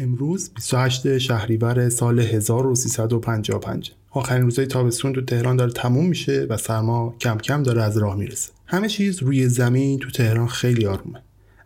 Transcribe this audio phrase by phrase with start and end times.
[0.00, 7.14] امروز 28 شهریور سال 1355 آخرین روزهای تابستون تو تهران داره تموم میشه و سرما
[7.20, 8.52] کم کم داره از راه می‌رسه.
[8.66, 11.22] همه چیز روی زمین تو تهران خیلی آرومه.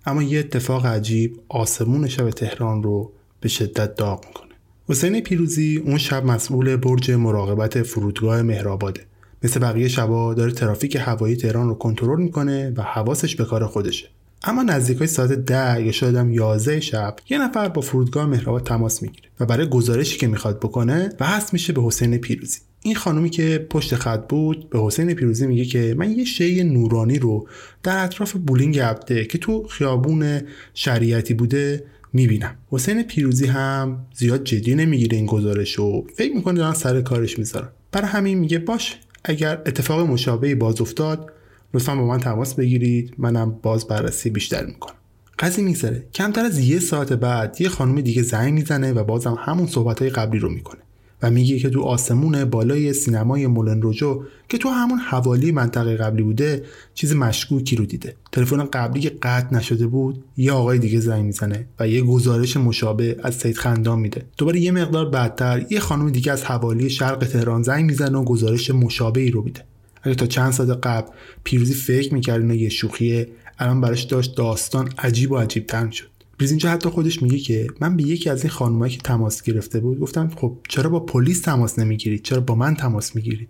[0.06, 4.54] اما یه اتفاق عجیب آسمون شب تهران رو به شدت داغ می‌کنه.
[4.88, 9.00] حسین پیروزی اون شب مسئول برج مراقبت فرودگاه مهرآباده.
[9.42, 14.08] مثل بقیه شبا داره ترافیک هوایی تهران رو کنترل می‌کنه و حواسش به کار خودشه.
[14.46, 18.66] اما نزدیک های ساعت ده یا شاید هم 11 شب یه نفر با فرودگاه مهرآباد
[18.66, 22.58] تماس می‌گیره و برای گزارشی که می‌خواد بکنه وصل میشه به حسین پیروزی.
[22.82, 27.18] این خانومی که پشت خط بود به حسین پیروزی میگه که من یه شی نورانی
[27.18, 27.48] رو
[27.82, 30.40] در اطراف بولینگ عبده که تو خیابون
[30.74, 32.54] شریعتی بوده می‌بینم.
[32.70, 37.68] حسین پیروزی هم زیاد جدی نمی‌گیره این گزارش رو فکر می‌کنه دارن سر کارش می‌ذارن.
[37.92, 41.33] برای همین میگه باش اگر اتفاق مشابهی باز افتاد
[41.74, 43.14] لطفا با من تماس بگیرید.
[43.18, 44.94] منم باز بررسی بیشتر می‌کنم.
[45.38, 46.06] قضیه میگذره.
[46.14, 50.10] کمتر از یه ساعت بعد یه خانم دیگه زنگ می‌زنه و بازم همون صحبت های
[50.10, 50.80] قبلی رو می‌کنه
[51.22, 56.22] و میگه که تو آسمون بالای سینمای مولن روجو که تو همون حوالی منطقه قبلی
[56.22, 56.64] بوده
[56.94, 58.16] چیز مشکوکی رو دیده.
[58.32, 63.16] تلفن قبلی که قطع نشده بود یه آقای دیگه زنگ می‌زنه و یه گزارش مشابه
[63.22, 64.22] از سید خندان میده.
[64.38, 68.70] دوباره یه مقدار بعدتر یه خانم دیگه از حوالی شرق تهران زنگ می‌زنه و گزارش
[68.70, 69.64] مشابهی رو میده.
[70.04, 71.10] اگه تا چند ساعت قبل
[71.44, 73.28] پیروزی فکر می‌کرد اینو یه شوخیه
[73.58, 76.06] الان براش داشت داستان عجیب و عجیب تر شد
[76.38, 79.80] پیروزی اینجا حتی خودش میگه که من به یکی از این خانمایی که تماس گرفته
[79.80, 83.48] بود گفتم خب چرا با پلیس تماس نمی‌گیرید؟ چرا با من تماس می‌گیرید؟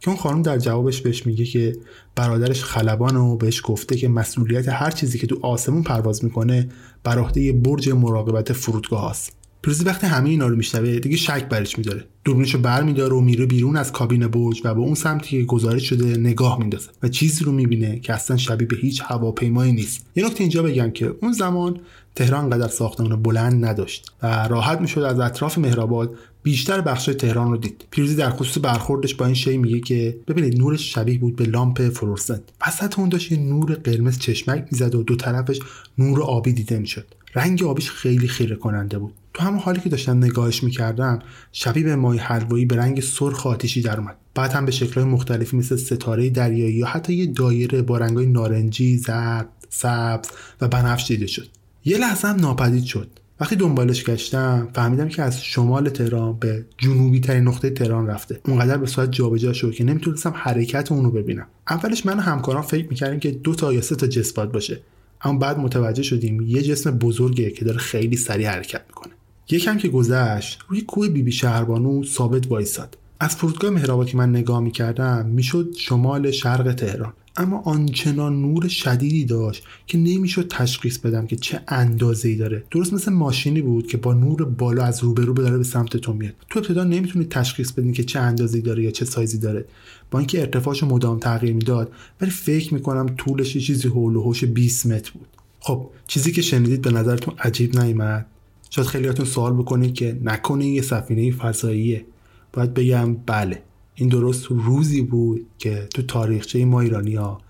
[0.00, 1.76] که اون خانم در جوابش بهش میگه که
[2.14, 6.68] برادرش خلبان و بهش گفته که مسئولیت هر چیزی که تو آسمون پرواز می‌کنه
[7.04, 11.78] بر عهده برج مراقبت فرودگاه است پیروزی وقتی همه اینا رو میشنوه دیگه شک برش
[11.78, 12.04] میداره.
[12.24, 16.16] دوربینشو برمیداره و میره بیرون از کابین برج و به اون سمتی که گزارش شده
[16.16, 20.06] نگاه میندازه و چیزی رو می‌بینه که اصلا شبیه به هیچ هواپیمایی نیست.
[20.16, 21.80] یه نکته اینجا بگم که اون زمان
[22.14, 27.56] تهران قدر ساختمان بلند نداشت و راحت می‌شد از اطراف مهرآباد بیشتر بخش تهران رو
[27.56, 27.84] دید.
[27.90, 31.88] پیروزی در خصوص برخوردش با این شی میگه که ببینید نورش شبیه بود به لامپ
[31.88, 32.42] فلورسنت.
[32.66, 35.58] وسط اون داشت یه نور قرمز چشمک می‌زد و دو طرفش
[35.98, 37.06] نور آبی دیده می‌شد.
[37.34, 39.12] رنگ آبیش خیلی خیره کننده بود.
[39.34, 41.18] تو همون حالی که داشتم نگاهش می‌کردم
[41.52, 44.16] شبیه به مای حلوایی به رنگ سرخ آتیشی در اومد.
[44.34, 48.96] بعد هم به شکلهای مختلفی مثل ستاره دریایی یا حتی یه دایره با رنگای نارنجی
[48.96, 50.28] زرد سبز
[50.60, 51.46] و بنفش دیده شد.
[51.84, 53.08] یه لحظه هم ناپدید شد.
[53.40, 58.40] وقتی دنبالش گشتم فهمیدم که از شمال تهران به جنوبی ترین نقطه تهران رفته.
[58.44, 61.46] اونقدر به صورت جابجا شد که نمی‌تونستم حرکت اونو ببینم.
[61.70, 64.80] اولش من و همکاران فکر می‌کردیم که دو تا یا سه تا جسم باشه.
[65.20, 69.13] اما بعد متوجه شدیم یه جسم بزرگه که داره خیلی سریع حرکت می‌کنه.
[69.50, 72.98] یکم که گذشت روی کوه بیبی شهربانو ثابت وایساد.
[73.20, 77.12] از فرودگاه مهرآباد که من نگاه می‌کردم می‌شد شمال شرق تهران.
[77.36, 82.64] اما آنچنان نور شدیدی داشت که نمی‌شد تشخیص بدم که چه اندازه ای داره.
[82.70, 86.34] درست مثل ماشینی بود که با نور بالا از روبرو داره به سمت تو میاد.
[86.50, 89.64] تو ابتدا نمی‌تونید تشخیص بدین که چه اندازه ای داره یا چه سایزی داره.
[90.10, 94.86] با اینکه ارتفاعش مدام تغییر می‌داد ولی فکر می‌کنم طولش چیزی حول و حوش 20
[94.86, 95.28] متر بود.
[95.60, 98.26] خب چیزی که شنیدید به نظرتون عجیب نیامد
[98.74, 102.06] شاید خیلیاتون سوال بکنید که نکنه یه سفینه فضاییه.
[102.52, 103.62] باید بگم بله
[103.94, 107.40] این درست روزی بود که تو تاریخچه ما ایرانی ها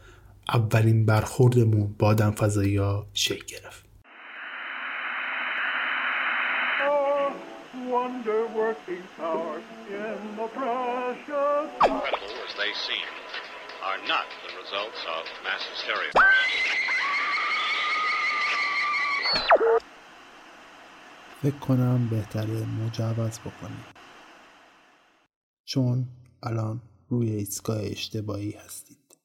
[0.48, 3.84] اولین برخوردمون با آدم فضایی ها شکل گرفت.
[21.44, 23.84] فکر کنم بهتره مجوز بکنیم.
[25.64, 26.06] چون
[26.42, 29.18] الان روی ایستگاه اشتباهی هستید.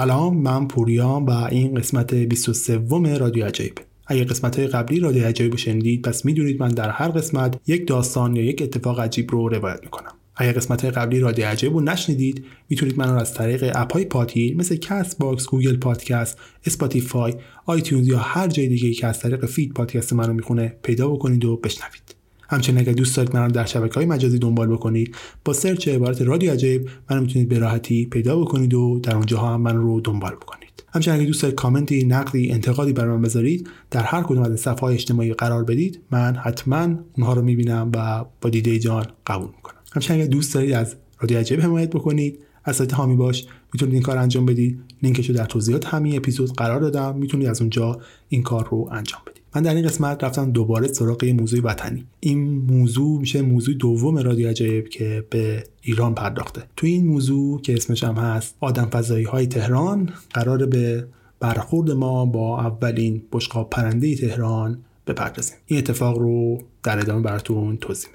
[0.00, 3.72] سلام من پوریام و این قسمت 23 رادیو عجایب.
[4.06, 8.36] اگر قسمت های قبلی رادیو عجایب شنیدید پس می‌دونید من در هر قسمت یک داستان
[8.36, 10.12] یا یک اتفاق عجیب رو روایت می‌کنم.
[10.36, 14.04] اگر قسمت های قبلی رادیو عجایب رو نشنیدید می‌تونید من رو از طریق app های
[14.04, 17.34] پادگیر مثل Castbox Google Podcast Spotify
[17.66, 21.44] iTunes یا هر جای دیگه که از طریق feed پادکست من رو می‌خونه پیدا بکنید
[21.44, 22.19] و بشنوید.
[22.50, 25.14] همچنین اگر دوست دارید من در شبکه های مجازی دنبال بکنید
[25.44, 29.60] با سرچ عبارت رادیو عجیب من می‌تونید به راحتی پیدا بکنید و در اونجا هم
[29.60, 30.84] من رو دنبال بکنید.
[30.92, 34.80] همچنین اگر دوست دارید کامنتی نقدی انتقادی برای من بذارید در هر کدوم از صفحه
[34.80, 39.76] های اجتماعی قرار بدید من حتما اونها رو می‌بینم و با دیده جان قبول می‌کنم.
[39.92, 43.46] همچنین اگر دوست دارید از رادیو عجیب حمایت بکنید از سایت هامی باش.
[43.72, 44.80] می‌تونید این کار انجام بدید.
[45.02, 47.16] لینکش رو در توضیحات همین اپیزود قرار دادم.
[47.16, 49.39] می‌تونید از اونجا این کار رو انجام بدید.
[49.54, 52.06] من در این قسمت رفتم دوباره سراغ موضوع وطنی.
[52.20, 56.62] این موضوع میشه موضوع دوم رادیو عجایب که به ایران پرداخته.
[56.76, 61.06] تو این موضوع که اسمش هم هست آدم فضایی های تهران قرار به
[61.40, 65.56] برخورد ما با اولین بشقاب پرنده تهران بپردازیم.
[65.66, 68.10] این اتفاق رو در ادامه براتون توضیح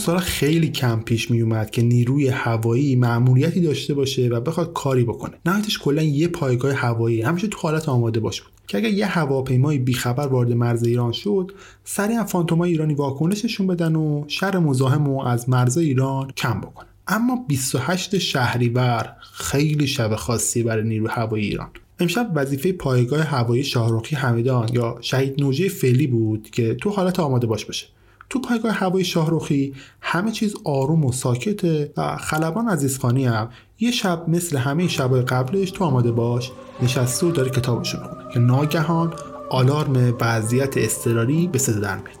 [0.00, 3.94] میدم ببینید تو اون سال خیلی کم پیش می اومد که نیروی هوایی معمولیتی داشته
[3.94, 5.34] باشه و بخواد کاری بکنه.
[5.46, 7.22] نهایتش کلا یه پایگاه هوایی.
[7.22, 8.52] همیشه تو حالت آماده باش بود.
[8.66, 11.52] که اگر یه هواپیمای بیخبر وارد مرز ایران شد
[11.84, 17.44] سریع فانتومای ایرانی واکنششون بدن و شر مزاحم و از مرز ایران کم بکنه اما
[17.48, 21.68] 28 شهریور خیلی شب خاصی برای نیروی هوایی ایران.
[22.00, 27.46] امشب وظیفه پایگاه هوایی شاهرخی همدان یا شهید نوجه فعلی بود که تو حالت آماده
[27.46, 27.86] باش باشه.
[28.30, 33.48] تو پایگاه هوای شاهروخی همه چیز آروم و ساکته و خلبان عزیزخانی هم
[33.80, 38.32] یه شب مثل همه شبای قبلش تو آماده باش نشسته و داره کتابشو می‌خونه.
[38.32, 39.14] که ناگهان
[39.50, 42.19] آلارم وضعیت اضطراری به صدا در میاد.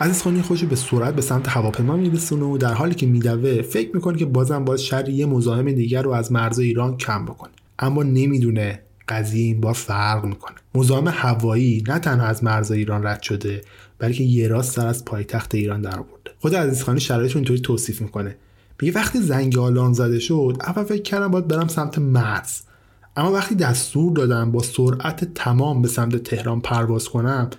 [0.00, 3.90] عزیز خانی خوشی به سرعت به سمت هواپیما میرسونه و در حالی که میدوه فکر
[3.94, 7.50] می‌کنه که بازم باید شر یه مزاحم دیگر رو از مرز ایران کم بکنه.
[7.78, 10.56] اما نمی‌دونه قضیه این بار فرق می‌کنه.
[10.74, 13.62] مزاحم هوایی نه تنها از مرز ایران رد شده
[13.98, 16.30] بلکه یه راست سر از پایتخت ایران در آورده.
[16.38, 18.36] خود عزیزخانی شرایط رو اینطوری توصیف می‌کنه.
[18.82, 22.60] میگه وقتی زنگ آلارم زده شد اول فکر کردم باید برم سمت مرز.
[23.16, 27.50] اما وقتی دستور دادم با سرعت تمام به سمت تهران پرواز کنم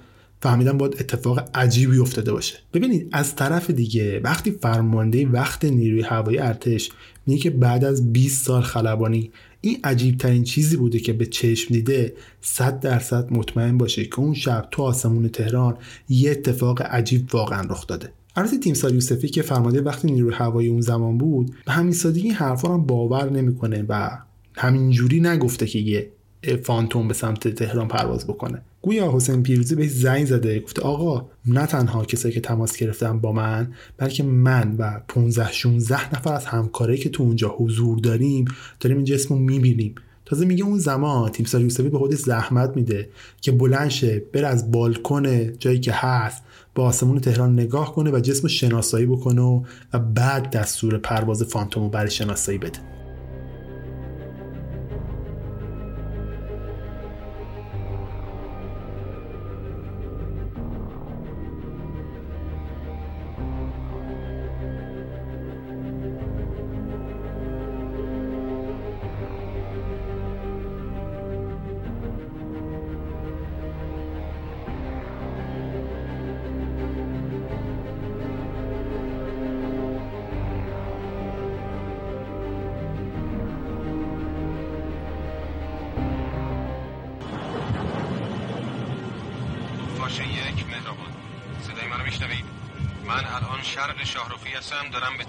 [0.41, 2.58] فهمیدم باید اتفاق عجیبی افتاده باشه.
[2.74, 6.91] ببینید از طرف دیگه وقتی فرمانده وقت نیروی هوایی ارتش
[7.27, 9.31] میگه که بعد از 20 سال خلبانی
[9.62, 14.34] این عجیب ترین چیزی بوده که به چشم دیده 100 درصد مطمئن باشه که اون
[14.34, 15.77] شب تو آسمون تهران
[16.10, 18.10] یه اتفاق عجیب واقعا رخ داده.
[18.36, 22.34] البته تیمسار یوسفی که فرمانده وقتی نیروی هوایی اون زمان بود به همین سادگی این
[22.34, 24.17] حرفا رو باور نمی‌کنه و
[24.55, 26.12] همینجوری نگفته که یه
[26.63, 28.62] فانتوم به سمت تهران پرواز بکنه.
[28.81, 33.31] گویا حسین پیروزی بهش زنگ زده گفته آقا نه تنها کسایی که تماس گرفتن با
[33.31, 38.46] من بلکه من و 15 16 نفر از همکارایی که تو اونجا حضور داریم
[38.79, 39.96] داریم این جسم رو می‌بینیم.
[40.25, 43.10] تازه میگه اون زمان تیمسار یوسفی به خودش زحمت میده
[43.41, 46.43] که بلنشه بر از بالکن جایی که هست
[46.74, 49.63] به آسمون تهران نگاه کنه و جسم شناسایی بکنه و
[50.15, 52.99] بعد دستور پرواز فانتوم رو برای شناسایی بده.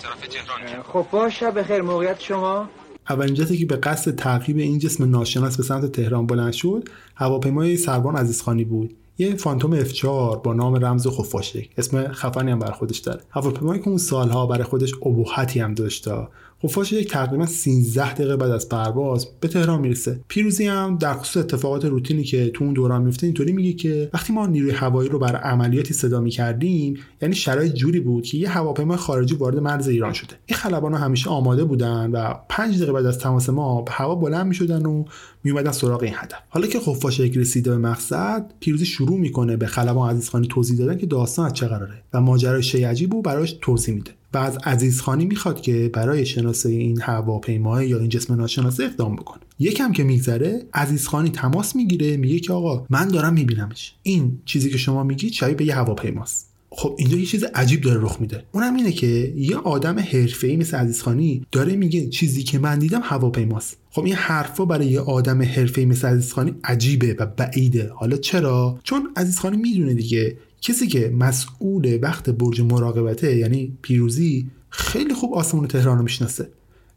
[0.00, 1.83] طرف تهران میرم خب با شب بخیر.
[1.83, 2.69] موقعیت شما؟
[3.11, 7.76] اولین جتی که به قصد تعقیب این جسم ناشناس به سمت تهران بلند شد هواپیمای
[7.76, 8.97] سربان عزیزخانی بود.
[9.19, 10.04] یه فانتوم F4
[10.45, 11.69] با نام رمز خفاشک.
[11.78, 13.21] اسم خفنی هم بر خودش داره.
[13.30, 16.28] هواپیمایی که اون سالها برای خودش ابهتی هم داشته
[16.64, 20.20] خفاش یک تقریبا 13 دقیقه بعد از پرواز به تهران می‌رسه.
[20.28, 24.32] پیروزی هم در خصوص اتفاقات روتینی که تو اون دوران میفته اینطوری میگه که وقتی
[24.32, 28.96] ما نیروی هوایی رو بر عملیاتی صدا می‌کردیم یعنی شرایط جوری بود که یه هواپیمای
[28.96, 30.34] خارجی وارد مرز ایران شده.
[30.46, 34.46] این خلبانا همیشه آماده بودن و 5 دقیقه بعد از تماس ما به هوا بلند
[34.46, 35.04] می‌شدن و
[35.44, 36.38] میومدن سراغ این هدف.
[36.48, 40.98] حالا که خفاش یک رسیده به مقصد پیروزی شروع می‌کنه به خلبان عزیزخانی توضیح دادن
[40.98, 44.10] که داستان از چه قراره و ماجرای شی عجیب براش توضیح میده.
[44.32, 49.42] و از عزیزخانی می‌خواد که برای شناسایی این هواپیماه یا این جسم ناشناسه اقدام بکنه.
[49.58, 53.94] یکم که میگذره عزیزخانی تماس می‌گیره میگه که آقا من دارم میبینمش.
[54.02, 56.50] این چیزی که شما میگید شبیه به یه هواپیماست.
[56.72, 58.44] خب اینجا یه چیز عجیب داره رخ میده.
[58.52, 63.76] اونم اینه که یه آدم حرفه‌ای مثل عزیزخانی داره میگه چیزی که من دیدم هواپیماست.
[63.90, 67.90] خب این حرفا برای یه آدم حرفه‌ای مثل عزیزخانی عجیبه و بعیده.
[67.94, 75.14] حالا چرا؟ چون عزیزخانی می‌دونه دیگه کسی که مسئول وقت برج مراقبته یعنی پیروزی خیلی
[75.14, 76.48] خوب آسمون تهران رو می‌شناسه.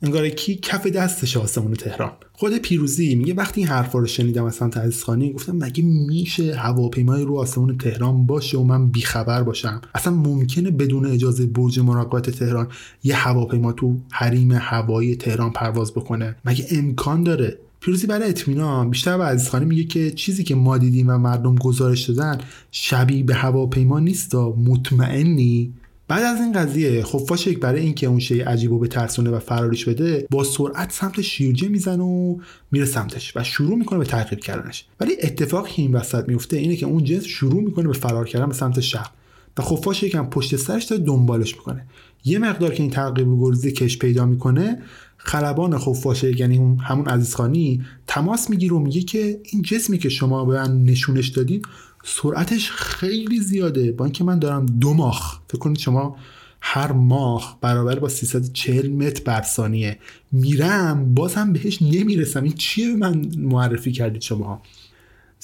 [0.01, 2.11] انگار کی کف دستش آسمون تهران.
[2.33, 7.23] خود پیروزی میگه وقتی این حرفا رو شنیدم از سمت عزیزخانی گفتم مگه میشه هواپیمای
[7.23, 12.67] رو آسمون تهران باشه و من بیخبر باشم؟ اصلا ممکنه بدون اجازه برج مراقبت تهران
[13.03, 18.89] یه هواپیما تو حریم هوایی تهران پرواز بکنه؟ مگه امکان داره پیروزی برای اطمینان.
[18.89, 22.37] بیشتر به عزیزخانی میگه که چیزی که ما دیدیم و مردم گزارش دادن
[22.71, 25.73] شبیه به هواپیما نیست مطمئنی.
[26.07, 30.27] بعد از این قضیه خفاشک برای اینکه اون شی عجیب و بترسونه و فراریش بده
[30.31, 32.37] با سرعت سمت شیرجه می‌زنه و
[32.71, 34.85] میره سمتش و شروع می‌کنه به تعقیب کردنش.
[34.99, 38.47] ولی اتفاقی که این وسط میفته اینه که اون جنس شروع می‌کنه به فرار کردن
[38.47, 39.11] به سمت شهر.
[39.57, 41.85] و خفاش یکم پشت سرش داره دنبالش می‌کنه.
[42.25, 44.81] یه مقدار که این تعقیب و گریزی کش پیدا می‌کنه
[45.25, 50.53] خلبان خفاشه یعنی همون عزیزخانی تماس می‌گیره و میگه که این جسمی که شما به
[50.53, 51.65] من نشونش دادید
[52.03, 53.91] سرعتش خیلی زیاده.
[53.91, 56.15] با اینکه من دارم دو ماخ فکر کنید شما
[56.61, 59.97] هر ماه برابر با 340 متر بر ثانیه
[60.31, 62.43] میرم باز هم بهش نمی‌رسم.
[62.43, 64.61] این چیه به من معرفی کردید شما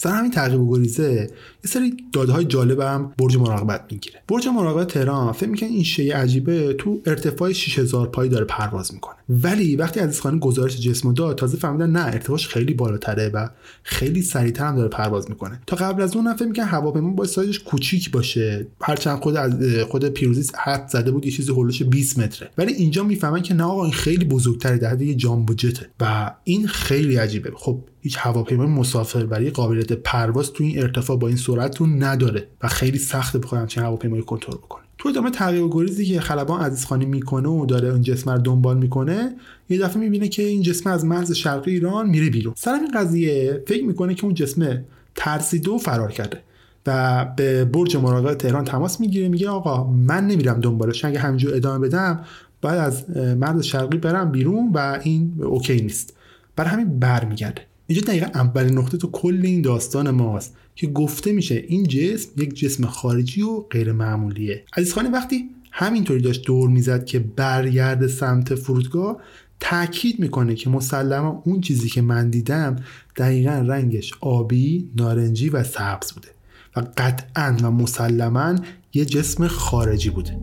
[0.01, 1.29] سر همین تعقیب و گریزه
[1.65, 4.21] یه سری داده های جالب هم برج مراقبت می‌گیره.
[4.27, 9.15] برج مراقبت تهران فکر می‌کنه این شی عجیبه؟ تو ارتفاع 6000 پایی داره پرواز می‌کنه.
[9.29, 13.49] ولی وقتی عزیزخانی گزارش جسم داد تازه فهمیدن نه ارتفاعش خیلی بالاتره و
[13.83, 15.61] خیلی سریعتر هم داره پرواز می‌کنه.
[15.67, 18.67] تا قبل از اون هم فکر می‌کنن هواپیما با سایزش کوچیک باشه.
[18.81, 19.53] هرچند خود از
[19.89, 22.49] خود پیروزی حد زده بود یه چیزی هولوش 20 متره.
[22.57, 26.35] ولی اینجا می‌فهمن که نه آقا این خیلی بزرگتره در حد یه جامبو جته و
[26.43, 27.51] این خیلی عجیبه.
[27.55, 32.67] خب هیچ هواپیمای مسافربری قابلیت پرواز تو این ارتفاع با این سرعت رو نداره و
[32.67, 37.05] خیلی سخته بخواد همچین هواپیمایی کنترل بکنه تو ادامه تغییر و گریزی که خلبان عزیزخانی
[37.05, 39.35] می‌کنه و داره اون جسم رو دنبال می‌کنه
[39.69, 42.53] یه دفعه می‌بینه که این جسم از مرز شرقی ایران میره بیرون.
[42.57, 44.83] سر این قضیه فکر می‌کنه که اون جسم
[45.15, 46.39] ترسیده و فرار کرده
[46.87, 51.87] و به برج مراقبت تهران تماس می‌گیره میگه آقا من نمیرم دنبالش اگه همینجور ادامه
[51.87, 52.25] بدم
[52.61, 56.17] بعد از مرز شرقی برم بیرون و این اوکی نیست.
[56.55, 57.68] برای همین برمیگرده.
[57.89, 62.53] اینجا دقیقا اولین نقطه تو کل این داستان ماست که گفته میشه این جسم یک
[62.53, 69.17] جسم خارجی و غیر معمولیه عزیزخانی وقتی همینطوری داشت دور می‌زد که برگرد سمت فرودگاه
[69.59, 72.75] تاکید می‌کنه که مسلما اون چیزی که من دیدم
[73.15, 76.27] دقیقا رنگش آبی، نارنجی و سبز بوده
[76.75, 78.55] و قطعا و مسلما
[78.93, 80.37] یه جسم خارجی بوده.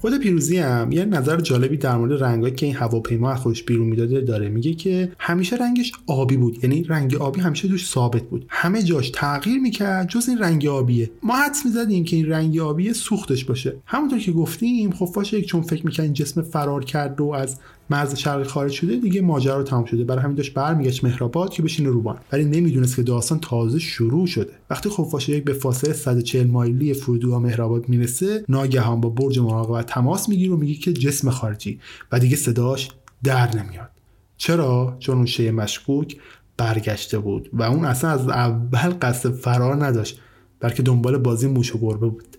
[0.00, 3.86] خود پیروزی هم یه نظر جالبی در مورد رنگایی که این هواپیما از خودش بیرون
[3.86, 4.48] می‌داده داره.
[4.48, 8.46] میگه که همیشه رنگش آبی بود یعنی رنگ آبی همیشه توش ثابت بود.
[8.48, 11.10] همه جاش تغییر می‌کرد جز این رنگ آبیه.
[11.22, 13.76] ما حدس می‌زدیم که این رنگ آبی سوختش باشه.
[13.86, 17.56] همونطور که گفتیم خفاش یک چون فکر می‌کرد جسم فرار کرد و از
[17.90, 20.04] مرز شرق خارج شده دیگه ماجرا تمام شده.
[20.04, 22.18] برای همین داشت برمیگشت مهرآباد که بشینه روبان.
[22.32, 24.52] ولی نمی‌دونست که داستان تازه شروع شده.
[24.70, 30.28] وقتی خفاش یک به فاصله 140 مایلی فرودگاه مهرآباد می‌رسه ناگهان با برج مراقبت تماس
[30.28, 31.80] می‌گیره و میگه که جسم خارجی.
[32.12, 32.88] و دیگه صداش
[33.24, 33.90] در نمیاد.
[34.36, 36.16] چرا؟ چون اون شی مشکوک
[36.56, 37.50] برگشته بود.
[37.52, 40.20] و اون اصلا از اول قصد فرار نداشت
[40.60, 42.37] بلکه دنبال بازی موش و گربه بود.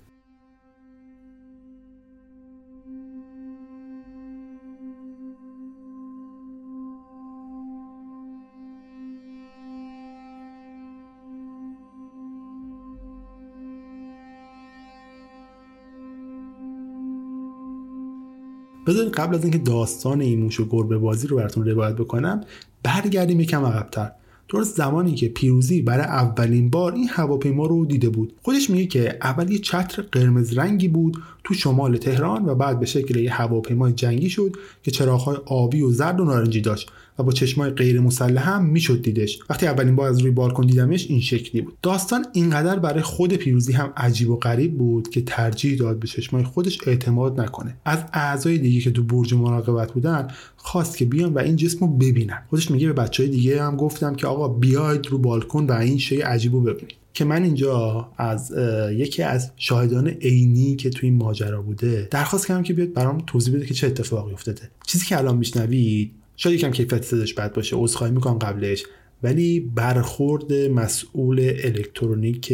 [18.89, 22.41] بذارید قبل از اینکه داستان این موش و گربه بازی رو براتون روایت بکنم
[22.83, 24.11] برگردیم یکم عقبتر.
[24.49, 29.17] درست زمانی که پیروزی برای اولین بار این هواپیما رو دیده بود خودش میگه که
[29.21, 33.93] اول یه چتر قرمز رنگی بود تو شمال تهران و بعد به شکل یه هواپیمای
[33.93, 36.91] جنگی شد که چراغهای آبی و زرد و نارنجی داشت.
[37.19, 39.39] و با چشمای غیر مسلح هم می‌شد دیدش.
[39.49, 41.77] وقتی اولین بار از روی بالکن دیدمش این شکلی بود.
[41.81, 46.43] داستان اینقدر برای خود پیروزی هم عجیب و غریب بود که ترجیح داد به چشمای
[46.43, 47.75] خودش اعتماد نکنه.
[47.85, 51.87] از اعضای دیگه که تو برج مراقبت بودن خواست که بیان و این جسم رو
[51.87, 52.41] ببینن.
[52.49, 55.97] خودش میگه به بچه های دیگه هم گفتم که آقا بیاید رو بالکن و این
[55.97, 56.95] شی عجیب رو ببینید.
[57.13, 58.53] که من اینجا از
[58.91, 63.55] یکی از شاهدان عینی که توی این ماجرا بوده درخواست کردم که بیاد برام توضیح
[63.55, 64.61] بده که چه اتفاقی افتاده.
[64.87, 68.85] چیزی که الان میشنوید شاید یکم کیفیت صداش بد باشه عذرخواهی می‌کنم قبلش
[69.23, 72.53] ولی برخورد مسئول الکترونیک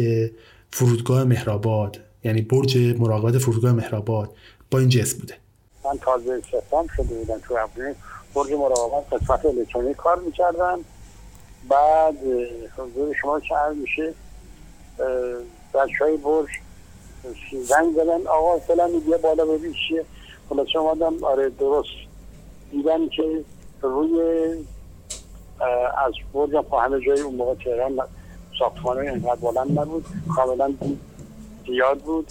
[0.70, 4.30] فرودگاه مهرآباد یعنی برج مراقبت فرودگاه مهرآباد
[4.70, 5.34] با این جسم بوده.
[5.84, 7.54] من تازه استخدام شده بودم تو
[8.34, 10.78] برج مراقبت قسمت الکترونیک کار می‌کردم.
[11.68, 12.16] بعد
[12.76, 14.14] حضور شما چه میشه.
[15.74, 16.48] بچه های برج
[17.64, 20.04] زنگ زدن آقا فلان بیا بالا ببین چیه.
[20.48, 20.78] خلاصه
[21.22, 21.88] آره درست.
[22.72, 23.44] دیدم که
[23.82, 24.20] روی
[26.06, 27.98] از برج پا همه جای اون موقع تهران
[28.58, 30.04] ساختمان اینقدر بلند نبود.
[30.36, 30.74] کاملا
[31.66, 32.26] زیاد بود.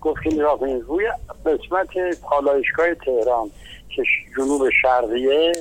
[0.00, 1.08] گفت که نگاه کنید روی
[1.46, 3.50] قسمت پالایشگاه تهران
[3.88, 4.02] که
[4.36, 5.52] جنوب شرقیه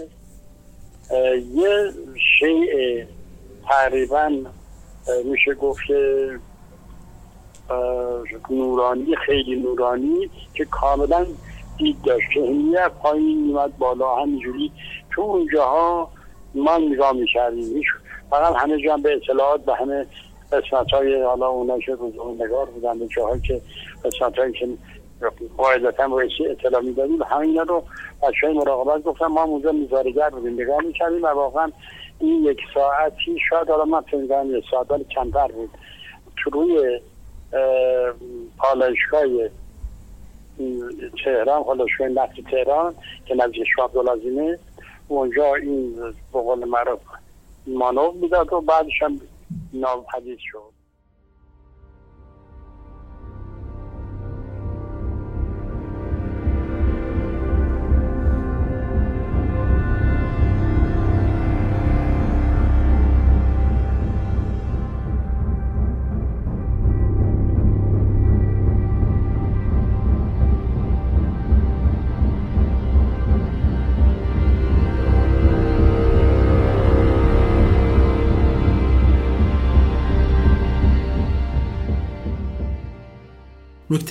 [1.53, 1.91] یه
[2.39, 3.05] شیء
[3.69, 4.31] تقریبا
[5.25, 6.29] میشه گفت که
[8.49, 11.25] نورانی خیلی نورانی که کاملا
[11.77, 12.31] دید داشت.
[12.33, 14.71] که این پایین میمد بالا همینجوری
[15.15, 16.09] تو اونجاها
[16.55, 17.81] ما نگاه می‌کردیم.
[18.29, 20.05] فقط همه جا به اطلاعات به همه
[20.51, 21.97] قسمت های حالا اونا که
[22.39, 23.61] نگار بودن به جاهایی که
[24.05, 24.67] قسمت هایی که
[25.57, 27.83] قاعدتا رئیسی اطلاع می‌دادیم همین رو
[28.23, 31.71] بچه های مراقبت گفتم ما اونجا میزارگر بودیم نگاه می‌کردیم و واقعا
[32.19, 35.69] این یک ساعتی شاید حالا من فکر یک ساعت ولی کمتر بود.
[36.37, 36.99] تو روی
[38.57, 39.23] پالایشگاه
[41.23, 42.95] تهران پالایشگاه نفت تهران
[43.25, 44.59] که نزدیک شاه عبدالعظیمه
[45.07, 45.95] اونجا این
[46.33, 46.99] به قول معروف
[47.67, 49.21] مانو می‌داد و بعدش هم
[49.73, 50.80] ناپدید شد.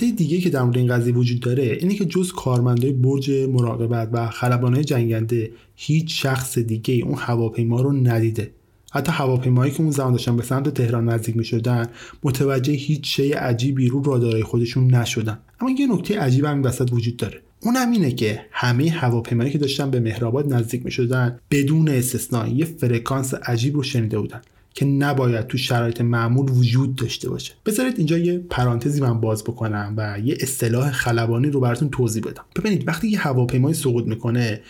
[0.01, 4.09] نکته دیگه که در مورد این قضیه وجود داره اینه که جز کارمندای برج مراقبت
[4.11, 8.51] و خلبانای جنگنده هیچ شخص دیگه اون هواپیما رو ندیده.
[8.91, 11.87] حتی هواپیمایی که اون زمان داشتن به سمت تهران نزدیک می شدن
[12.23, 15.39] متوجه هیچ شی عجیبی رو رادارای خودشون نشدن.
[15.59, 17.41] اما یه نکته عجیب هم وسط وجود داره.
[17.59, 22.65] اونم اینه که همه هواپیمایی که داشتن به مهرآباد نزدیک می شدن بدون استثنا یه
[22.65, 24.41] فرکانس عجیب رو شنیده بودن.
[24.73, 27.53] که نباید تو شرایط معمول وجود داشته باشه.
[27.65, 32.43] بذارید اینجا یه پرانتزی من باز بکنم و یه اصطلاح خلبانی رو براتون توضیح بدم.
[32.55, 34.61] ببینید وقتی یه هواپیمای سقوط می‌کنه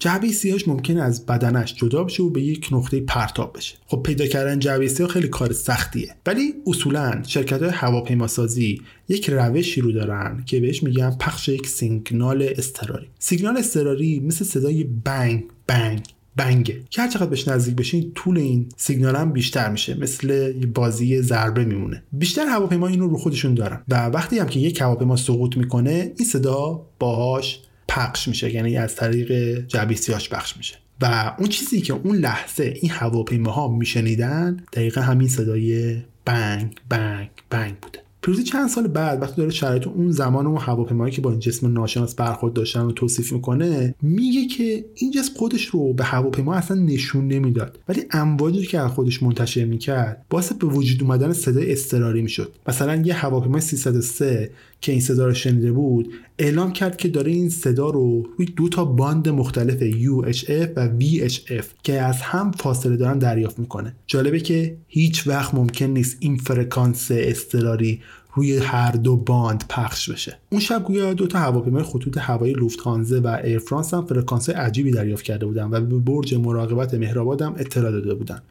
[0.00, 3.76] جعبه سیاهش ممکنه از بدنش جدا بشه و به یک نقطه پرتاب بشه.
[3.86, 6.14] خب پیدا کردن جعبه سیاه خیلی کار سختیه.
[6.26, 11.66] ولی اصولا شرکت های هواپیما سازی یک روشی رو دارن که بهش میگن پخش یک
[11.66, 16.02] سیگنال اضطراری سیگنال اضطراری مثل صدای بنگ بنگ.
[16.36, 16.82] بنگه.
[16.90, 19.94] که هر چقدر بهش نزدیک بشین طول این سیگنال هم بیشتر میشه.
[19.94, 22.02] مثل بازی ضربه میمونه.
[22.12, 23.82] بیشتر هواپیما اینو رو خودشون دارن.
[23.88, 28.54] و وقتی هم که یک هواپیما سقوط می‌کنه این صدا باهاش پخش میشه.
[28.54, 30.74] یعنی از طریق جعبه سیاش پخش میشه.
[31.00, 37.74] و اون چیزی که اون لحظه این هواپیماها میشنیدن دقیقا همین صدای بنگ بنگ بنگ
[37.82, 38.03] بوده.
[38.24, 41.72] پیروزی چند سال بعد وقتی داره شرایط اون زمان اون هواپیمایی که با این جسم
[41.72, 46.76] ناشناس برخورد داشتن رو توصیف می‌کنه میگه که این جسم خودش رو به هواپیما اصلا
[46.76, 47.78] نشون نمی‌داد.
[47.88, 52.52] ولی امواجی که از خودش منتشر می‌کرد باعث به وجود اومدن صدای اضطراری می‌شد.
[52.68, 54.50] مثلا یه هواپیمای 303
[54.84, 58.68] که این صدا رو شنیده بود اعلام کرد که داره این صدا رو روی دو
[58.68, 63.94] تا باند مختلف UHF و VHF که از هم فاصله دارن دریافت می‌کنه.
[64.06, 68.00] جالبه که هیچ وقت ممکن نیست این فرکانس اضطراری
[68.34, 70.38] روی هر دو باند پخش بشه.
[70.50, 75.24] اون شب گویا دو تا هواپیمای خطوط هوایی لوفتهانزه و ایرفرانس هم فرکانس عجیبی دریافت
[75.24, 78.42] کرده بودن و به برج مراقبت مهرآباد هم اطلاع داده بودن.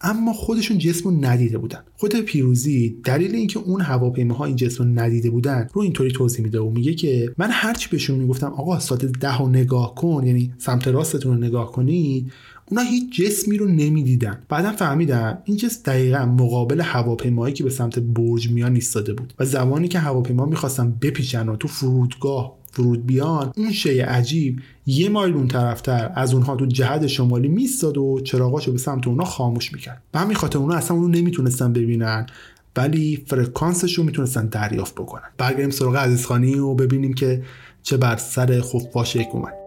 [0.00, 1.78] اما خودشون جسم رو ندیده بودن.
[1.96, 6.60] خود پیروزی دلیل اینکه اون هواپیماها این جسم رو ندیده بودن رو اینطوری توضیح میده
[6.60, 10.88] و میگه که من هرچی بهشون می‌گفتم آقا ساعت ده رو نگاه کن یعنی سمت
[10.88, 12.32] راستتون رو نگاه کنید
[12.70, 14.42] اونا هیچ جسمی رو نمی‌دیدن.
[14.48, 19.44] بعدا فهمیدم این جسم دقیقا مقابل هواپیمایی که به سمت برج میان ایستاده بود و
[19.44, 25.34] زمانی که هواپیما می‌خواستن بپیچن و تو فرودگاه فرود بیان اون شی عجیب یه مایل
[25.34, 30.02] اون طرفتر از اونها تو جهت شمالی میستاد و چراغاشو به سمت اونها خاموش می‌کرد.
[30.12, 32.26] به همین خاطر اونا اصلا اونو نمی‌تونستن ببینن
[32.76, 35.28] ولی فرکانسش رو می‌تونستن دریافت بکنن.
[35.38, 37.42] برگردیم سراغ عزیزخانی و ببینیم که
[37.82, 39.57] چه بر سر خفاش یک اومد.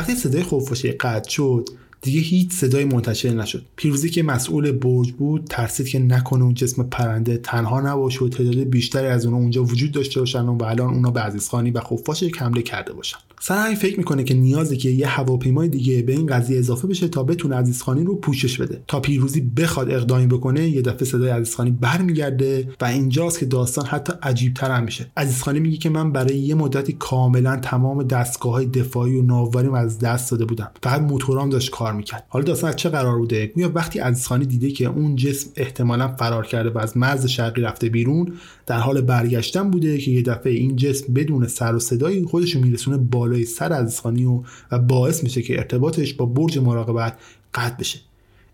[0.00, 1.68] وقتی صدای خفاشی قطع شد
[2.02, 3.62] دیگه هیچ صدای منتشر نشد.
[3.76, 8.58] پیروزی که مسئول برج بود ترسید که نکنه اون جسم پرنده تنها نباشه و تعداد
[8.58, 12.42] بیشتری از اونها اونجا وجود داشته باشن و الان اونا به عزیزخانی و خفاش یک
[12.42, 13.18] حمله کرده باشن.
[13.42, 17.22] سر فکر می‌کنه که نیازه که یه هواپیمای دیگه به این قضیه اضافه بشه تا
[17.22, 18.82] بتونه عزیزخانی رو پوشش بده.
[18.88, 24.12] تا پیروزی بخواد اقدامی بکنه یه دفعه صدای عزیزخانی برمیگرده و اینجاست که داستان حتی
[24.22, 25.06] عجیب تر هم میشه.
[25.16, 29.98] عزیزخانی میگه که من برای یه مدتی کاملا تمام دستگاه های دفاعی و ناوبریم از
[29.98, 30.70] دست داده بودم.
[30.82, 32.26] فقط موتورام داشت کار می‌کرد.
[32.28, 36.46] حالا داستان از چه قرار بوده؟ گویا وقتی عزیزخانی دیده که اون جسم احتمالا فرار
[36.46, 38.32] کرده و از مرز شرقی رفته بیرون
[38.66, 42.96] در حال برگشتن بوده که یه دفعه این جسم بدون سر و صدایی خودش میرسونه
[42.96, 47.18] بالای سر عزیزخانی و, و باعث میشه که ارتباطش با برج مراقبت
[47.54, 47.98] قطع بشه.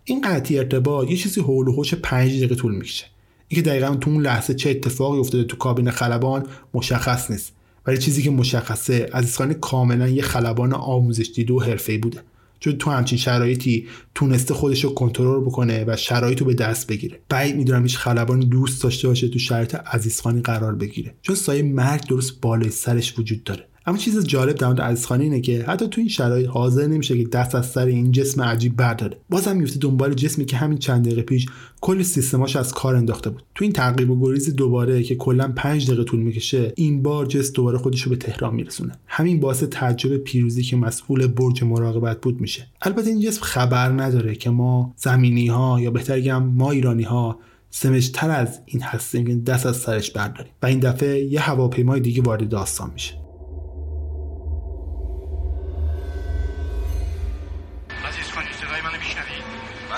[0.03, 3.05] این قطعی ارتباط یه چیزی حول و حوش 5 دقیقه طول می‌کشه.
[3.47, 7.53] اینکه دقیقا تو اون لحظه چه اتفاقی افتاده تو کابین خلبان مشخص نیست.
[7.87, 12.19] ولی چیزی که مشخصه عزیزخانی کاملا یه خلبان آموزش دیده و حرفه‌ای بوده.
[12.59, 17.19] چون تو همچین شرایطی تونسته خودش رو کنترل بکنه و شرایط رو به دست بگیره.
[17.29, 21.15] بعید می‌دونم هیچ خلبانی دوست داشته باشه تو شرایط عزیزخانی قرار بگیره.
[21.21, 23.67] چون سایه مرگ درست بالای سرش وجود داره.
[23.87, 27.29] اما چیز جالب در مورد عزیزخانی اینه که حتی تو این شرایط حاضر نمیشه که
[27.29, 29.17] دست از سر این جسم عجیب برداره.
[29.29, 31.45] بازم میفته دنبال جسمی که همین چند دقیقه پیش
[31.81, 33.43] کل سیستماش از کار انداخته بود.
[33.55, 37.51] تو این تعقیب و گریز دوباره که کلا 5 دقیقه طول می‌کشه این بار جس
[37.51, 38.93] دوباره خودش رو به تهران میرسونه.
[39.07, 42.67] همین باعث تعجب پیروزی که مسئول برج مراقبت بود میشه.
[42.81, 47.39] البته این جسم خبر نداره که ما زمینی ها یا بهتر بگم ما ایرانی ها
[47.69, 50.51] سمجتر از این هستیم که دست از سرش برداریم.
[50.63, 53.26] و این دفعه یه هواپیمای دیگه وارد داستان میشه.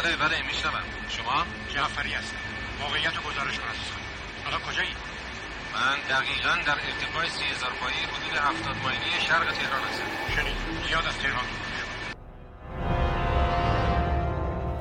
[0.10, 0.86] بله بله میشنوم.
[1.16, 1.38] شما
[1.74, 2.36] جعفری هستم
[2.82, 3.76] موقعیت رو گزارش کن
[4.44, 4.94] حالا کجایی؟
[5.74, 10.08] من دقیقا در ارتفاع سی هزار پایی حدود هفتاد مایلی شرق تهران هستم.
[10.36, 10.58] شنید.
[10.88, 11.48] زیاد از تهران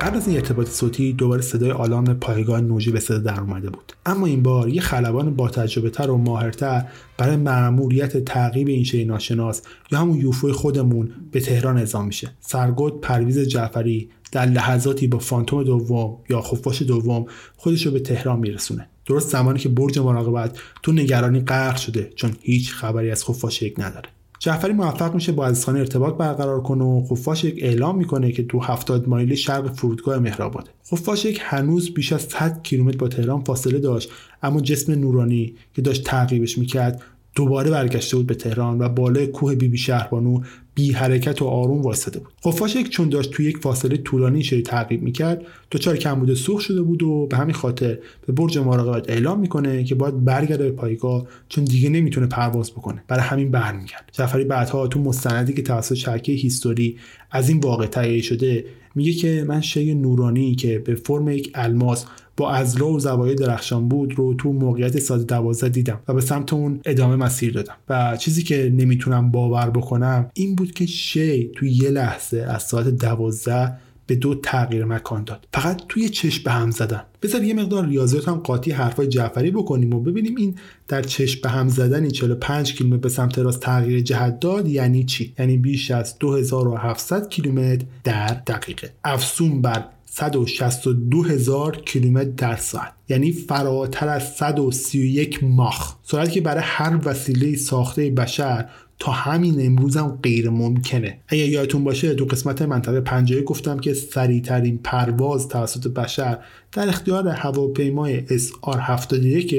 [0.01, 3.93] قبل از این ارتباط صوتی دوباره صدای آلارم پایگاه نوجی به صدا در اومده بود.
[4.05, 6.85] اما این بار یه خلبان با تجربه تر و ماهرتر
[7.17, 9.61] برای مأموریت تعقیب این شی ناشناس
[9.91, 12.31] یا همون یوفو خودمون به تهران اعزام میشه.
[12.39, 17.25] سرگود پرویز جعفری در لحظاتی با فانتوم دوم یا خفاش دوم
[17.57, 18.89] خودش رو به تهران میرسونه.
[19.05, 23.79] درست زمانی که برج مراقبت تو نگرانی غرق شده چون هیچ خبری از خفاش یک
[23.79, 24.09] نداره.
[24.39, 28.59] جعفری موفق میشه با عزیزخانه ارتباط برقرار کنه و خفاش یک اعلام می‌کنه که تو
[28.59, 33.79] 70 مایلی شرق فرودگاه مهرآباده خفاش یک هنوز بیش از 100 کیلومتر با تهران فاصله
[33.79, 34.09] داشت
[34.43, 37.01] اما جسم نورانی که داشت تعقیبش می‌کرد
[37.39, 40.41] دوباره برگشته بود به تهران و بالای کوه بیبی بی شهربانو
[40.75, 42.33] بی حرکت و آروم واسطه بود.
[42.45, 45.41] خفاشک چون داشت توی یک فاصله طولانی شری تعقیب می‌کرد.
[45.71, 47.97] دچار کمبود سوخت شده بود و به همین خاطر
[48.27, 53.03] به برج مراقبت اعلام می‌کنه که باید برگرده به پایگاه چون دیگه نمی‌تونه پرواز بکنه.
[53.07, 56.97] برای همین برمیگرد جعفری بعدها تو مستندی که توسط شبکه هیستوری
[57.31, 62.05] از این واقع تهیه شده میگه که من شی نورانی که به فرم یک الماس
[62.39, 66.53] با ازلا و زوایای درخشان بود رو تو موقعیت ساده دوازده دیدم و به سمت
[66.53, 67.75] اون ادامه مسیر دادم.
[67.89, 72.87] و چیزی که نمی‌تونم باور بکنم این بود که شی تو یه لحظه از ساعت
[72.87, 73.73] دوازده
[74.07, 75.47] به دو تغییر مکان داد.
[75.53, 77.01] فقط توی چشم به هم زدن.
[77.21, 80.55] بذار یه مقدار ریاضیات هم قاطی حرفای جعفری بکنیم و ببینیم این
[80.87, 85.33] در چشم به هم زدن 45 کیلومتر به سمت راست تغییر جهت داد یعنی چی؟
[85.39, 88.93] یعنی بیش از 2700 کیلومتر در دقیقه.
[89.03, 89.85] افسون بر
[90.19, 92.93] 162 هزار کیلومتر در ساعت.
[93.09, 95.95] یعنی فراتر از 131 ماخ.
[96.03, 101.19] سرعتی که برای هر وسیله ساخته بشر تا همین امروز هم غیر ممکنه.
[101.27, 106.37] اگه یادتون باشه تو قسمت منطقه پنجایی گفتم که سریعترین پرواز توسط بشر
[106.71, 109.53] در اختیار هواپیمای SR-71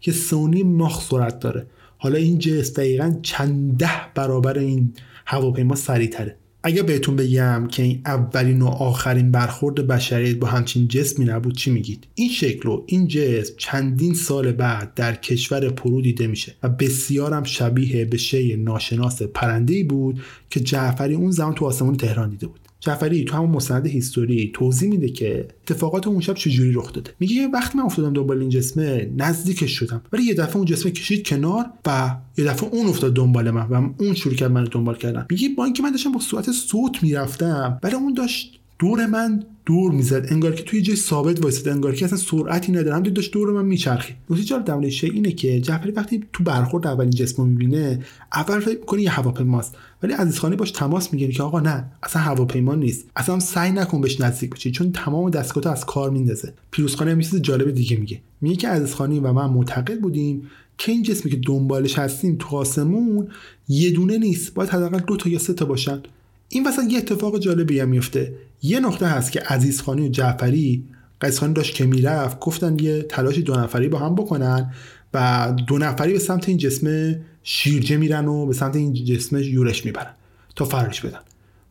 [0.00, 1.66] که سونی ماخ سرعت داره.
[1.98, 4.92] حالا این جس دقیقا چند ده برابر این
[5.26, 6.36] هواپیما سریعتره.
[6.66, 11.70] اگه بهتون بگم که این اولین و آخرین برخورد بشریت با همچین جسمی نبود چی
[11.70, 16.68] میگید؟ این شکل و این جسم چندین سال بعد در کشور پرو دیده میشه و
[16.68, 22.46] بسیارم شبیه به شی ناشناس پرنده بود که جعفری اون زمان تو آسمون تهران دیده
[22.46, 22.60] بود.
[22.84, 27.10] جعفری تو همون مستند هیستوری توضیح میده که اتفاقات اون شب چجوری رخ داده.
[27.20, 30.02] میگه وقتی من افتادم دنبال این جسمه نزدیکش شدم.
[30.12, 33.90] ولی یه دفعه اون جسمه کشید کنار و یه دفعه اون افتاد دنبال من و
[33.98, 35.26] اون شروع کرد من دنبال کردن.
[35.30, 39.92] میگه با اینکه من داشتم با صورت صوت می‌رفتم ولی اون داشت دور من دور
[39.92, 40.26] می‌زد.
[40.30, 43.64] انگار که توی جای ثابت وایساده انگار که اصلا سرعتی نداره هم داشت دور من
[43.64, 48.04] میچرخید نکته جالب در شی اینه که جعفری وقتی تو برخورد اولین جسم رو می‌بینه
[48.32, 49.76] اول فکر می‌کنه یه هواپیماست.
[50.02, 53.04] ولی عزیزخانی باش تماس می‌گیره که آقا نه اصلا هواپیما نیست.
[53.16, 56.52] اصلا سعی نکن بهش نزدیک بشی چون تمام دستگاه از کار میندازه.
[56.70, 58.20] پیروزخانی هم چیز جالب دیگه میگه.
[58.40, 63.28] میگه که عزیزخانی و من معتقد بودیم که این جسمی که دنبالش هستیم تو آسمون
[63.68, 64.54] یه دونه نیست.
[64.54, 66.02] باید حداقل دو تا یا سه تا باشن.
[66.48, 70.84] این وسط یه اتفاق جالبی هم میفته یه نقطه هست که عزیزخانی و جعفری
[71.20, 74.72] قیسخانی داشت که می‌رفت گفتن یه تلاش دو نفری با هم بکنن
[75.14, 79.84] و دو نفری به سمت این جسم شیرجه میرن و به سمت این جسم یورش
[79.84, 80.10] می‌برن
[80.56, 81.18] تا فرارش بدن.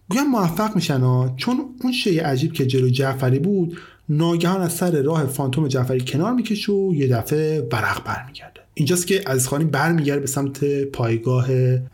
[0.09, 1.01] گویا موفق میشن
[1.35, 3.77] چون اون شی عجیب که جلو جعفری بود
[4.09, 8.59] ناگهان از سر راه فانتوم جعفری کنار می‌کشه و یه دفعه برق برمیگرده.
[8.73, 11.47] اینجاست که عزیزخانی برمیگرده به سمت پایگاه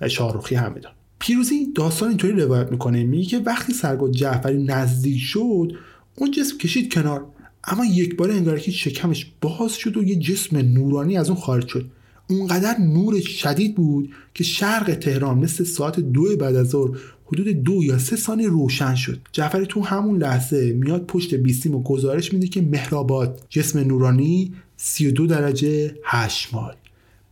[0.07, 3.03] شاهروخی همدان پیروزی داستان اینطوری روایت می‌کنه.
[3.03, 5.73] میگه که وقتی سرگاه جعفری نزدیک شد
[6.15, 7.25] اون جسم کشید کنار.
[7.63, 11.67] اما یک بار انگار که شکمش باز شد و یه جسم نورانی از اون خارج
[11.67, 11.85] شد.
[12.29, 17.83] اونقدر نور شدید بود که شرق تهران مثل ساعت دو بعد از ظهر حدود دو
[17.83, 19.19] یا سه ثانیه روشن شد.
[19.31, 25.27] جعفری تو همون لحظه میاد پشت بیستیم و گزارش میده که مهرآباد جسم نورانی 32
[25.27, 26.75] درجه 8 مایل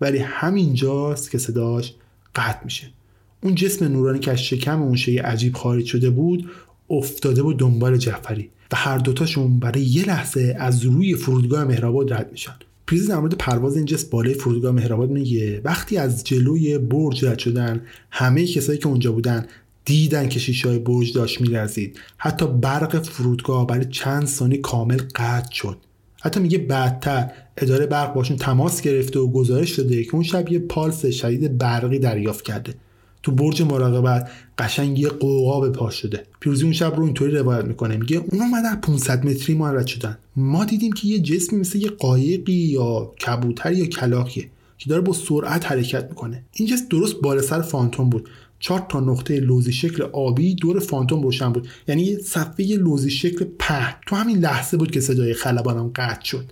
[0.02, 1.94] ولی همینجاست که صداش
[2.36, 2.92] قطع میشه.
[3.42, 6.50] اون جسم نورانی که از شکم اون شی عجیب خارج شده بود
[6.90, 12.32] افتاده بود دنبال جعفری و هر دوتاشون برای یه لحظه از روی فرودگاه مهرآباد رد
[12.32, 12.56] میشن.
[12.88, 17.40] پریزی در مورد پرواز این جسم بالای فرودگاه مهرآباد میگه وقتی از جلوی برج رد
[17.40, 19.46] شدن همه کسایی که اونجا بودن
[19.86, 22.00] دیدن که شیشه های برج داشت میلرزید.
[22.18, 25.78] حتی برق فرودگاه برای چند ثانیه کامل قطع شد.
[26.22, 30.60] حتی میگه بعدتر اداره برق باشون تماس گرفته و گزارش داده که اون شب یه
[30.60, 32.74] پالس شدید برقی دریافت کرده.
[33.28, 36.24] تو برج مراقبت قشنگ یه قوقا به پاش شده.
[36.40, 37.98] پیروزی اون شب رو اینطوری روایت می‌کنه.
[37.98, 41.90] میگه اون اومدن 500 متری ما رد شدن ما دیدیم که یه جسمی مثل یه
[41.90, 46.44] قایقی یا کبوتر یا کلاقیه که داره با سرعت حرکت می‌کنه.
[46.54, 48.30] این جسم درست بالا سر فانتوم بود.
[48.60, 51.68] چهار تا نقطه لوزی شکل آبی دور فانتوم روشن بود.
[51.88, 56.52] یعنی صفحه لوزی شکل په تو همین لحظه بود که صدای خلبانم قطع شد.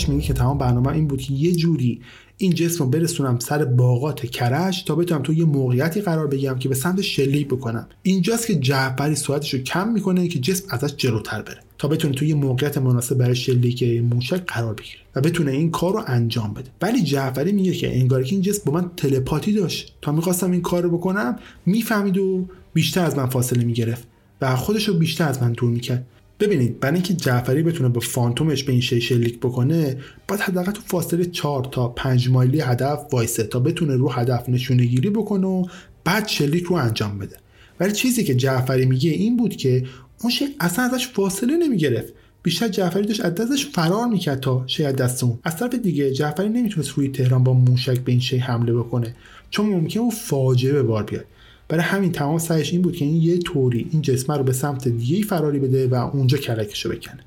[0.00, 2.00] خودش میگه که تمام برنامه این بود که یه جوری
[2.36, 6.68] این جسم رو برسونم سر باغات کرش تا بتونم تو یه موقعیتی قرار بگیرم که
[6.68, 7.88] به سمت شلیک بکنم.
[8.02, 12.78] اینجاست که جعفری سرعتش کم می‌کنه که جسم ازش جلوتر بره تا بتونه توی موقعیت
[12.78, 16.70] مناسب برای شلیک موشک قرار بگیره و بتونه این کار رو انجام بده.
[16.82, 19.96] ولی جعفری میگه که انگار که این جسم با من تلپاتی داشت.
[20.02, 21.36] تا می‌خواستم این کار رو بکنم
[21.66, 24.08] می‌فهمید و بیشتر از من فاصله می‌گرفت
[24.40, 26.06] و خودش رو بیشتر از من دور می‌کرد.
[26.40, 29.96] ببینید برای اینکه جعفری بتونه با فانتومش به این شی شلیک بکنه
[30.28, 34.84] باید حداقل تو فاصله 4 تا 5 مایلی هدف وایسه تا بتونه رو هدف نشونه
[34.84, 35.66] گیری بکنه و
[36.04, 37.36] بعد شلیک رو انجام بده.
[37.80, 39.84] ولی چیزی که جعفری میگه این بود که
[40.22, 42.12] اون شی اصلا ازش فاصله نمی‌گرفت.
[42.42, 45.38] بیشتر جعفری داشت از دستش فرار می‌کرد تا شاید دست اون.
[45.44, 49.14] از طرف دیگه جعفری نمی‌تونست روی تهران با موشک به این شی حمله بکنه
[49.50, 51.24] چون ممکن اون فاجعه به بار بیاد.
[51.70, 54.88] برای همین تمام سعیش این بود که این یه طوری این جسمه رو به سمت
[54.88, 57.20] دیگه فراری بده و اونجا کلکشو بکنه.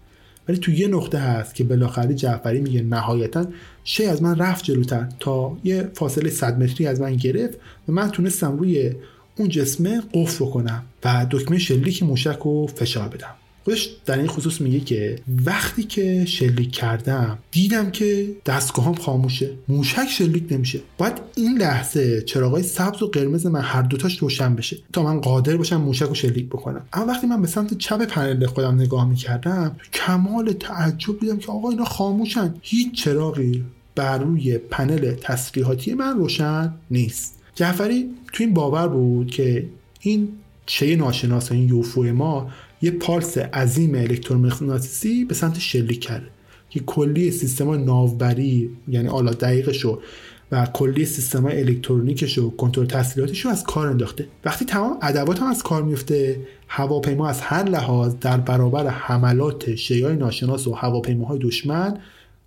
[0.47, 3.45] ولی تو یه نقطه هست که بالاخره جعفری میگه نهایتا
[3.83, 8.09] شی از من رفت جلوتر تا یه فاصله 100 متری از من گرفت و من
[8.09, 8.91] تونستم روی
[9.35, 13.35] اون جسمه قفل بکنم و دکمه شلیک موشک رو فشار بدم.
[13.63, 20.07] خودش در این خصوص میگه که وقتی که شلیک کردم دیدم که دستگاهام خاموشه موشک
[20.09, 20.79] شلیک نمیشه.
[20.97, 25.57] باید این لحظه چراغای سبز و قرمز من هر دوتاش روشن بشه تا من قادر
[25.57, 26.81] باشم موشک رو شلیک بکنم.
[26.93, 31.69] اما وقتی من به سمت چپ پنل خودم نگاه می‌کردم کمال تعجب دیدم که آقا
[31.69, 32.53] اینا خاموشن.
[32.61, 33.63] هیچ چراغی
[33.95, 37.39] بر روی پنل تسلیحاتی من روشن نیست.
[37.55, 40.27] جعفری تو این باور بود که این
[40.65, 42.49] چه ناشناس این یوفو ما
[42.83, 46.27] یه پالس عظیم الکترومغناطیسی به سمت شلیک کرده
[46.69, 50.01] که کلی سیستم ناوبری یعنی حالا دقیقشو
[50.51, 54.27] و کلی سیستم الکترونیکش و کنترل تسلیحاتش رو از کار انداخته.
[54.45, 60.15] وقتی تمام ادوات هم از کار میفته هواپیما از هر لحاظ در برابر حملات شیای
[60.15, 61.97] ناشناس و هواپیماهای دشمن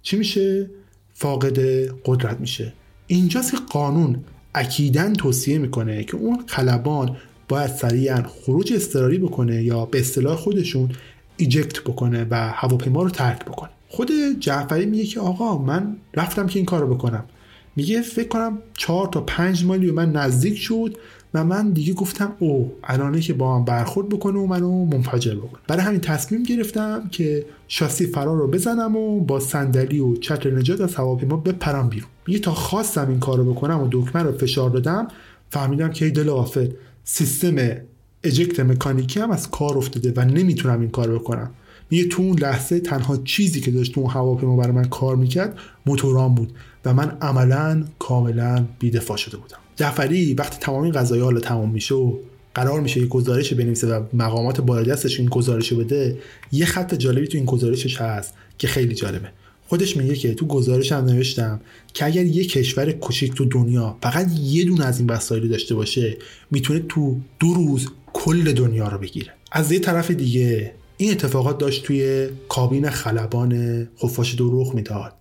[0.03, 0.71] چی میشه؟
[1.15, 1.59] فاقد
[2.05, 2.73] قدرت میشه.
[3.07, 7.17] اینجاست که قانون اکیدن توصیه می‌کنه که اون خلبان
[7.49, 10.91] باید سریعا خروج اضطراری بکنه یا به اصطلاح خودشون
[11.37, 13.71] ایجکت بکنه و هواپیما رو ترک بکنه.
[13.89, 17.25] خود جعفری میگه که آقا من رفتم که این کار رو بکنم.
[17.77, 20.97] میگه فکر کنم چهار تا پنج مایلی من نزدیک شد
[21.35, 25.61] و من دیگه گفتم او الانه که با من برخورد بکنه و منو منفجر بکنه.
[25.69, 30.81] برای همین تصمیم گرفتم که شاسی فرار رو بزنم و با صندلی و چتر نجات
[30.81, 32.09] از هواپیما بپرم بیرون.
[32.27, 35.09] میگه تا خواستم این کار رو بکنم و دکمه رو فشار دادم
[35.51, 36.69] فهمیدم که ای دل غافل
[37.09, 37.57] سیستم
[38.23, 41.51] اجکت مکانیکی هم از کار افتاده و نمی‌تونم این کار بکنم.
[41.91, 45.59] میگه تو اون لحظه تنها چیزی که داشت تو اون هواپیما برای من کار می‌کرد
[45.87, 46.53] موتوران بود
[46.85, 49.57] و من عملا کاملا بیدفاع شده بودم.
[49.77, 52.17] جعفری وقتی تمام این قضایی حالا تمام میشه و
[52.55, 56.19] قرار میشه یه گزارش بنویسه و مقامات بالا دستش این گزارش بده
[56.53, 59.29] یه خط جالبی تو این گزارشش هست که خیلی جالبه.
[59.69, 61.61] خودش میگه که تو گزارش هم نوشتم
[61.95, 66.17] که اگر یه کشور کوچیک تو دنیا فقط یه دونه از این وسایل داشته باشه
[66.51, 69.33] می‌تونه تو دو روز کل دنیا رو بگیره.
[69.53, 75.13] از یه طرف دیگه این اتفاقات داشت توی کابین خلبان خفاش دو رخ می‌داد.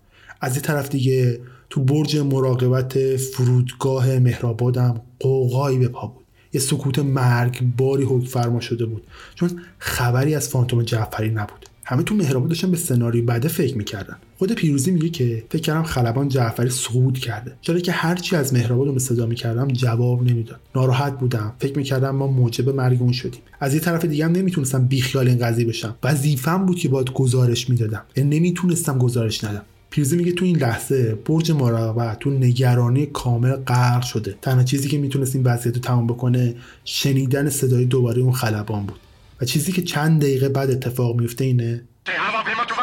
[0.41, 6.25] از یه طرف دیگه تو برج مراقبت فرودگاه مهرآبادم قوقایی به پا بود.
[6.53, 9.03] یه سکوت مرگ باری حکم فرما شده بود.
[9.35, 11.65] چون خبری از فانتوم جعفری نبود.
[11.85, 14.17] همه تو مهرآباد داشتن به سناریو بعده فکر می‌کردن.
[14.37, 17.53] خود پیروزی میگه که فکر کردم خلبان جعفری سقوط کرده.
[17.61, 20.59] چرا که هرچی از مهرآباد رو صدا می‌کردم جواب نمی‌داد.
[20.75, 21.53] ناراحت بودم.
[21.59, 23.41] فکر می‌کردم ما موجب مرگ اون شدیم.
[23.59, 25.95] از یه طرف دیگه هم نمی‌تونستم بیخیال این قضیه بشم.
[26.03, 28.01] وظیفم بود که باید گزارش می‌دادم.
[28.15, 29.61] یعنی نمی‌تونستم گزارش ندم.
[29.89, 34.35] پیروزی میگه تو این لحظه برج مراقبت تو نگرانی کامل غرق شده.
[34.41, 36.55] تنها چیزی که می‌تونست این وضعیت رو تمام بکنه
[36.85, 38.99] شنیدن صدای دوباره اون خلبان بود.
[39.41, 42.75] و چیزی که چند دقیقه بعد اتفاق میفته اینه هواپیما تو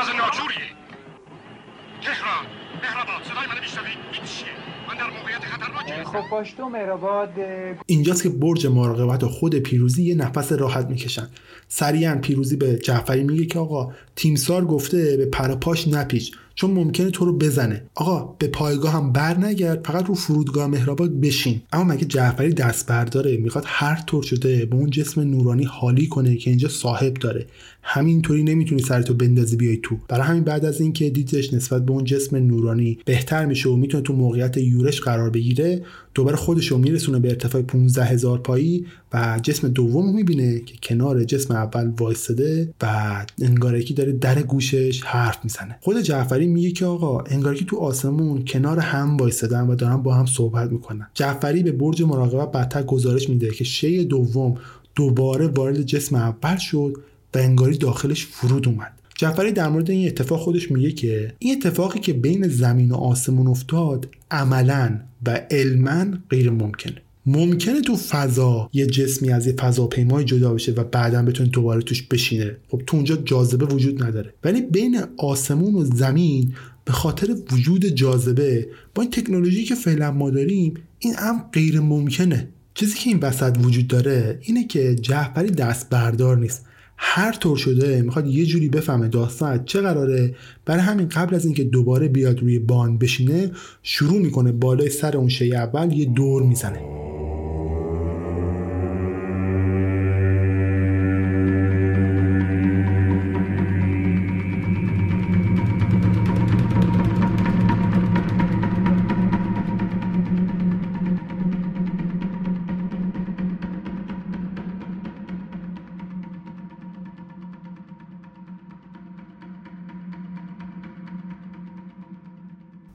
[6.13, 7.29] خب
[7.87, 11.29] اینجاست که برج مراقبت و خود پیروزی یه نفس راحت می‌کشن.
[11.69, 16.33] سریعا پیروزی به جعفری میگه که آقا تیمسار گفته به پرپاش نپیچ.
[16.55, 17.83] چون ممکنه تو رو بزنه.
[17.95, 21.61] آقا به پایگاه هم بر نگرد فقط رو فرودگاه مهرآباد بشین.
[21.73, 26.37] اما مگه جعفری دست برداره؟ می‌خواد هر طور شده به اون جسم نورانی حالی کنه
[26.37, 27.47] که اینجا صاحب داره.
[27.83, 29.97] همینطوری نمی‌تونی سرتو بندازی بیای تو.
[30.09, 34.03] برای همین بعد از اینکه دیدش نسبت به اون جسم نورانی بهتر میشه و می‌تونه
[34.03, 35.83] تو موقعیت یورش قرار بگیره
[36.15, 41.25] دوباره خودش رو میرسونه به ارتفاع 15 هزار پایی و جسم دوم می‌بینه که کنار
[41.25, 45.79] جسم اول وایستاده و انگاره که داره در گوشش حرف می‌زنه.
[45.81, 50.15] خود جعفری میگه که آقا انگار که تو آسمون کنار هم وایستادن و دارن با
[50.15, 51.09] هم صحبت می‌کنن.
[51.15, 54.55] جعفری به برج مراقبت بعدتر گزارش میده که شی دوم
[54.95, 56.97] دوباره وارد جسم اول شد
[57.35, 58.93] و انگاری داخلش فرود اومد.
[59.15, 63.47] جعفری در مورد این اتفاق خودش میگه که این اتفاقی که بین زمین و آسمون
[63.47, 70.55] افتاد عملا و علما غیر ممکنه ممکنه تو فضا یه جسمی از یه فضاپیمای جدا
[70.55, 72.57] بشه و بعدا بتونه دوباره توش بشینه.
[72.69, 74.35] خب تو اونجا جاذبه وجود نداره.
[74.45, 76.55] ولی بین آسمون و زمین
[76.85, 82.49] به خاطر وجود جاذبه با این تکنولوژی که فعلا ما داریم این هم غیر ممکنه.
[82.75, 86.67] چیزی که این وسط وجود داره اینه که جعفری دست بردار نیست.
[86.97, 90.35] هر طور شده می‌خواد یه جوری بفهمه داستان چه قراره.
[90.65, 93.51] برای همین قبل از اینکه دوباره بیاد روی بان بشینه
[93.83, 96.79] شروع می‌کنه بالای سر اون شی اول یه دور می‌زنه.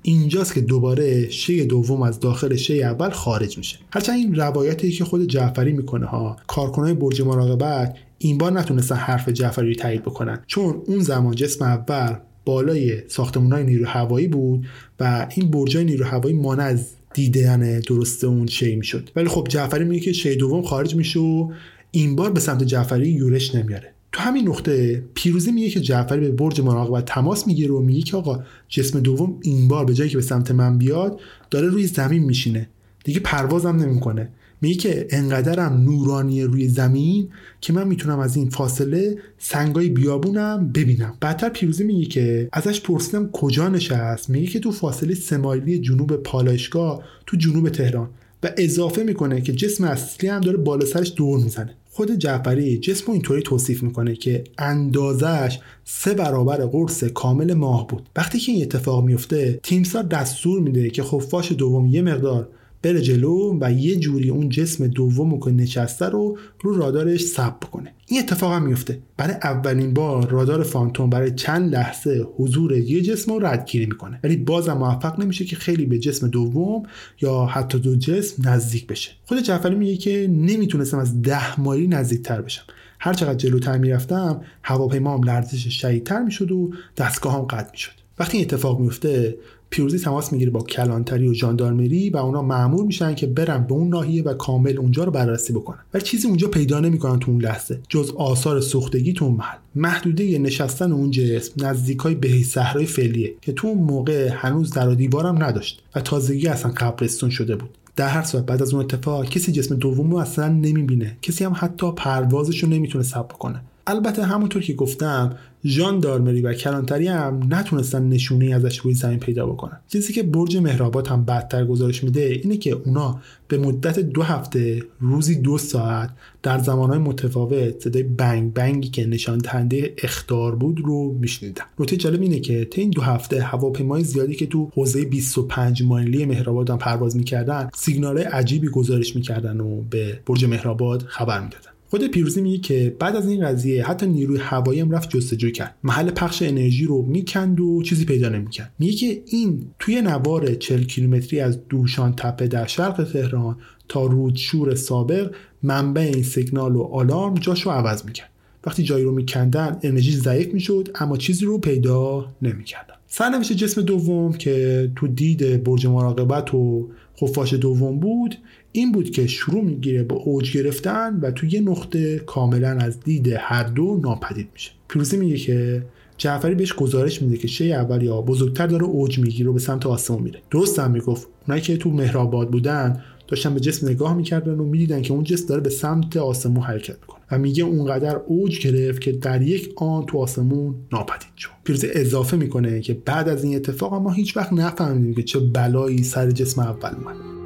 [0.09, 3.77] اینجاست که دوباره شی دوم از داخل شی اول خارج میشه.
[3.91, 6.37] هرچند این روایتی که خود جعفری می‌کنه ها.
[6.47, 10.43] کارکنای برج مراقبت این بار نتونستن حرف جعفری رو تایید بکنن.
[10.47, 14.65] چون اون زمان جسم اول بالای ساختمون های نیرو هوایی بود
[14.99, 19.09] و این برجای نیرو هوایی مانع از دیدن درست اون شی می‌شد.
[19.15, 21.51] ولی خب جعفری میگه که شی دوم خارج میشه و
[21.91, 23.93] این بار به سمت جعفری یورش نمیاره.
[24.17, 28.17] تو همین نقطه پیروزی میگه که جعفری به برج مراقبت تماس می‌گیره و میگه که
[28.17, 31.19] آقا جسم دوم این بار به جایی که به سمت من بیاد
[31.51, 32.69] داره روی زمین میشینه.
[33.03, 34.29] دیگه پروازم نمی‌کنه.
[34.61, 37.27] میگه که انقدرم نورانی روی زمین
[37.61, 41.13] که من می‌تونم از این فاصله سنگای بیابونم ببینم.
[41.19, 47.03] بعدتر پیروزی میگه که ازش پرسیدم کجا نشست؟ میگه که تو فاصله سمایلی جنوب پالایشگاه
[47.25, 48.09] تو جنوب تهران
[48.43, 51.73] و اضافه می‌کنه که جسم اصلی هم داره بالا سرش دور می‌زنه.
[51.97, 58.09] خود جعفری جسم اینطوری توصیف می‌کنه که اندازش سه برابر قرص کامل ماه بود.
[58.15, 62.49] وقتی که این اتفاق میفته تیمسار دستور میده که خفاش دوم یه مقدار
[62.81, 67.93] بره جلو و یه جوری اون جسم دوم که نشسته رو رو رادارش ثبت بکنه
[68.07, 68.99] این اتفاق هم میفته.
[69.17, 74.19] برای اولین بار رادار فانتوم برای چند لحظه حضور یه جسم رو ردگیری می‌کنه.
[74.23, 76.83] ولی بازم موفق نمیشه که خیلی به جسم دوم
[77.21, 79.11] یا حتی دو جسم نزدیک بشه.
[79.25, 82.63] خود جعفری میگه که نمی‌تونستم از ده مایلی نزدیکتر بشم.
[82.99, 87.91] هر چقدر جلوتر می‌رفتم هواپیمام لرزش شدیدتر می‌شد و دستگاهام قطع می‌شد.
[88.19, 89.37] وقتی این اتفاق میفته
[89.69, 93.87] پیروزی تماس می‌گیره با کلانتری و ژاندارمری و اونا معمول میشن که برن به اون
[93.87, 95.79] ناحیه و کامل اونجا رو بررسی بکنن.
[95.93, 99.57] ولی چیزی اونجا پیدا نمی‌کنن تو اون لحظه جز آثار سوختگی تو اون محل.
[99.75, 105.43] محدوده نشستن اون جسم نزدیکای به صحرای فعلیه که تو اون موقع هنوز در دیوارم
[105.43, 107.69] نداشت و تازگی اصلا قبرستون شده بود.
[107.95, 111.17] در هر صورت بعد از اون اتفاق کسی جسم دوم رو اصلا نمی‌بینه.
[111.21, 113.61] کسی هم حتی پروازش رو نمی‌تونه ثبت کنه.
[113.87, 115.35] البته همونطور که گفتم
[115.65, 119.79] ژان دارمری و کلانتری هم نتونستن نشونه ازش روی زمین پیدا بکنن.
[119.87, 124.83] چیزی که برج مهرآباد هم بدتر گزارش میده اینه که اونا به مدت دو هفته
[124.99, 126.09] روزی دو ساعت
[126.43, 131.63] در زمانهای متفاوت صدای بنگ بنگی که نشان دهنده اختار بود رو میشنیدن.
[131.79, 136.25] نکته جالب اینه که تا این دو هفته هواپیمای زیادی که تو حوزه 25 مایلی
[136.25, 141.76] مهرآباد هم پرواز می‌کردن سیگنال عجیبی گزارش می‌کردن و به برج مهرآباد خبر می‌دادن.
[141.89, 145.75] خود پیروزی میگه که بعد از این قضیه حتی نیروی هوایی هم رفت جستجو کرد.
[145.83, 148.73] محل پخش انرژی رو می‌کند و چیزی پیدا نمی‌کرد.
[148.79, 153.57] میگه که این توی نوار 40 کیلومتری از دوشان تپه در شرق تهران
[153.87, 155.31] تا رودشور سابق
[155.63, 158.29] منبع این سیگنال و آلارم جاش عوض می‌کرد.
[158.65, 162.93] وقتی جایی رو میکندن انرژی ضعیف می‌شد اما چیزی رو پیدا نمی‌کردن.
[163.07, 166.89] سرنوشت جسم دوم که تو دید برج مراقبت و
[167.21, 168.35] خفاش دوم بود
[168.77, 173.27] این بود که شروع می‌گیره به اوج گرفتن و تو یه نقطه کاملا از دید
[173.27, 174.71] هر دو ناپدید میشه.
[174.87, 175.85] پیروزی میگه که
[176.17, 179.85] جعفری بهش گزارش میده که شی اول یا بزرگتر داره اوج می‌گیره و به سمت
[179.85, 180.39] آسمون میره.
[180.51, 181.27] درست هم می‌گفت.
[181.47, 185.47] اونایی که تو مهرآباد بودن داشتن به جسم نگاه می‌کردن و می‌دیدن که اون جسم
[185.47, 190.05] داره به سمت آسمون حرکت می‌کنه و میگه اونقدر اوج گرفت که در یک آن
[190.05, 191.49] تو آسمون ناپدید شد.
[191.63, 196.03] پیروزی اضافه می‌کنه که بعد از این اتفاق ما هیچ وقت نفهمیدیم که چه بلایی
[196.03, 197.36] سر جسم اول اومد.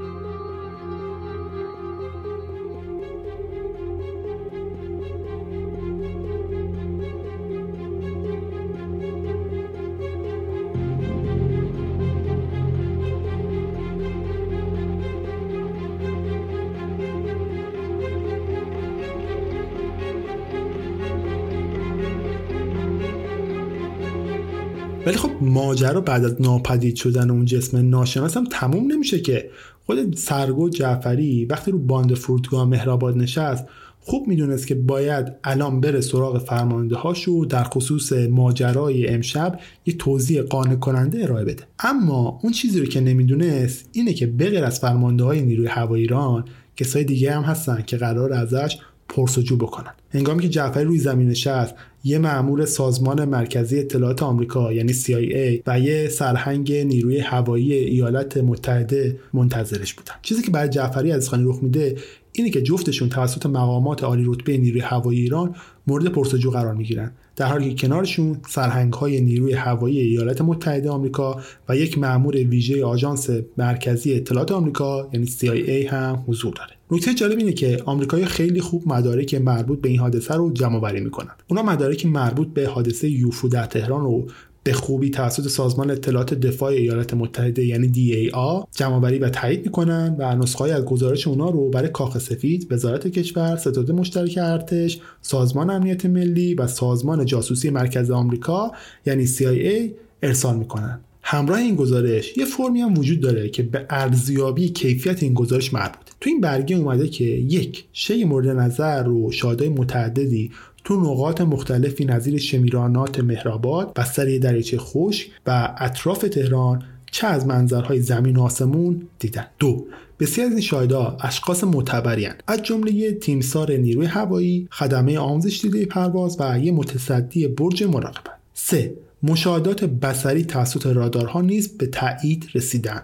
[25.11, 29.49] ولی خب ماجرا بعد از ناپدید شدن اون جسم ناشناس هم تموم نمیشه که.
[29.85, 33.65] خود سرگو جعفری وقتی رو باند فرودگاه مهرآباد نشست
[33.99, 40.41] خوب می‌دونست که باید الان بره سراغ فرمانده هاشو در خصوص ماجرای امشب یه توضیح
[40.41, 41.63] قانع کننده ارائه بده.
[41.79, 46.45] اما اون چیزی رو که نمی‌دونست اینه که بغیر از فرمانده های نیروی هوایی ایران
[46.75, 48.77] کسای دیگه هم هستن که قرار ازش
[49.09, 49.93] پرسجو بکنن.
[50.13, 55.79] هنگامی که جعفری روی زمین نشست یه معمول سازمان مرکزی اطلاعات آمریکا یعنی CIA و
[55.79, 60.13] یه سرهنگ نیروی هوایی ایالات متحده منتظرش بودن.
[60.21, 61.95] چیزی که برای جعفری از خانی رخ میده
[62.31, 65.55] اینه که جفتشون توسط مقامات عالی رتبه نیروی هوایی ایران
[65.87, 67.11] مورد پرسجو قرار می‌گیرن.
[67.41, 72.85] در حالی که کنارشون سرهنگ های نیروی هوایی ایالات متحده آمریکا و یک مأمور ویژه
[72.85, 76.71] آژانس مرکزی اطلاعات آمریکا یعنی CIA هم حضور داره.
[76.91, 80.99] نکته جالب اینه که آمریکایی خیلی خوب مدارک مربوط به این حادثه رو جمع آوری
[80.99, 81.31] می‌کنن.
[81.47, 84.27] اونا مدارک مربوط به حادثه یوفو در تهران رو
[84.63, 90.35] به خوبی توسط سازمان اطلاعات دفاع ایالات متحده یعنی DAA جمعآوری و تایید می‌کنن و
[90.35, 96.05] نسخه از گزارش اونا رو برای کاخ سفید، وزارت کشور، ستاد مشترک ارتش، سازمان امنیت
[96.05, 98.71] ملی و سازمان جاسوسی مرکز آمریکا
[99.05, 99.91] یعنی CIA
[100.23, 100.99] ارسال می‌کنن.
[101.23, 106.01] همراه این گزارش یه فرمی هم وجود داره که به ارزیابی کیفیت این گزارش مربوط
[106.21, 110.51] تو این برگه اومده که یک شی مورد نظر رو شادای متعددی
[110.83, 118.01] تو نقاط مختلفی نظیر شمیرانات مهرآباد بستر دریچه خشک و اطراف تهران چه از منظرهای
[118.01, 119.47] زمین و آسمون دیدن.
[119.59, 119.85] دو
[120.19, 126.37] بسیار از این شاهدها اشخاص معتبری از جمله تیمسار نیروی هوایی خدمه آموزش دیده پرواز
[126.39, 128.37] و یه متصدی برج مراقبت.
[128.53, 133.01] سه مشاهدات بسری توسط رادارها نیز به تایید رسیدن.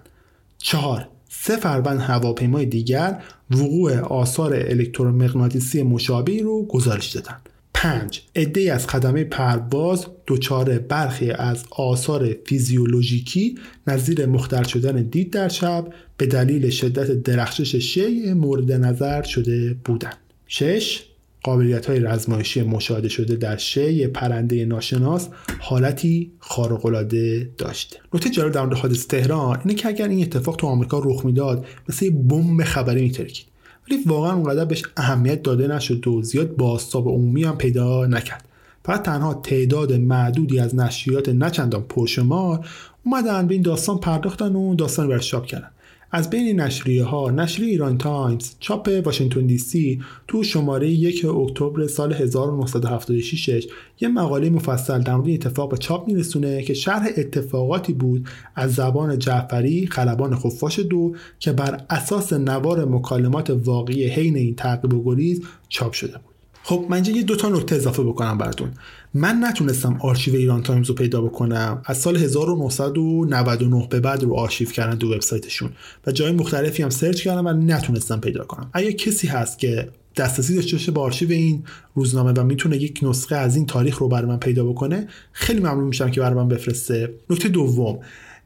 [0.57, 7.49] چهار سه فروند هواپیمای دیگر وقوع آثار الکترومغناطیسی مشابهی رو گزارش دادند.
[7.81, 8.21] 5.
[8.35, 13.57] عده از خدمه پرواز دچار برخی از آثار فیزیولوژیکی
[13.87, 20.17] نظیر مختل شدن دید در شب به دلیل شدت درخشش شیء مورد نظر شده بودند.
[20.47, 21.03] 6.
[21.43, 28.61] قابلیت های رزمایشی مشاهده شده در شی پرنده ناشناس حالتی خارق‌العاده داشته نکته جالب در
[28.61, 32.63] مورد حادثه تهران اینه که اگر این اتفاق تو آمریکا رخ می‌داد مثل یه بمب
[32.63, 33.45] خبری میترکید
[33.89, 38.45] ولی واقعا اونقدر بهش اهمیت داده نشد و زیاد بازتاب عمومی هم پیدا نکرد.
[38.85, 42.67] فقط تنها تعداد معدودی از نشریات نه‌چندان پرشمار
[43.05, 45.69] اومدن به این داستان پرداختن و داستان رو کردن.
[46.11, 51.87] از بین نشریه ها نشریه ایران تایمز چاپ واشنگتن دی سی تو شماره یک اکتبر
[51.87, 53.67] سال 1976
[53.99, 59.19] یه مقاله مفصل در مورد اتفاق به چاپ میرسونه که شرح اتفاقاتی بود از زبان
[59.19, 65.41] جعفری خلبان خفاش دو که بر اساس نوار مکالمات واقعی حین این تعقیب و گریز
[65.69, 66.37] چاپ شده بود.
[66.63, 68.71] خب من یه دو تا نکته اضافه بکنم براتون.
[69.13, 71.81] من نتونستم آرشیو ایران تایمز رو پیدا بکنم.
[71.85, 75.69] از سال 1999 به بعد رو آرشیو کردن تو وبسایتشون.
[76.07, 78.69] و جای مختلفی هم search کردم و نتونستم پیدا کنم.
[78.73, 81.63] اگه کسی هست که دسترسی داشته باشه به آرشیو این
[81.95, 85.83] روزنامه و می‌تونه یک نسخه از این تاریخ رو برای من پیدا بکنه خیلی ممنون
[85.83, 87.13] میشم که برای من بفرسته.
[87.29, 87.99] نکته دوم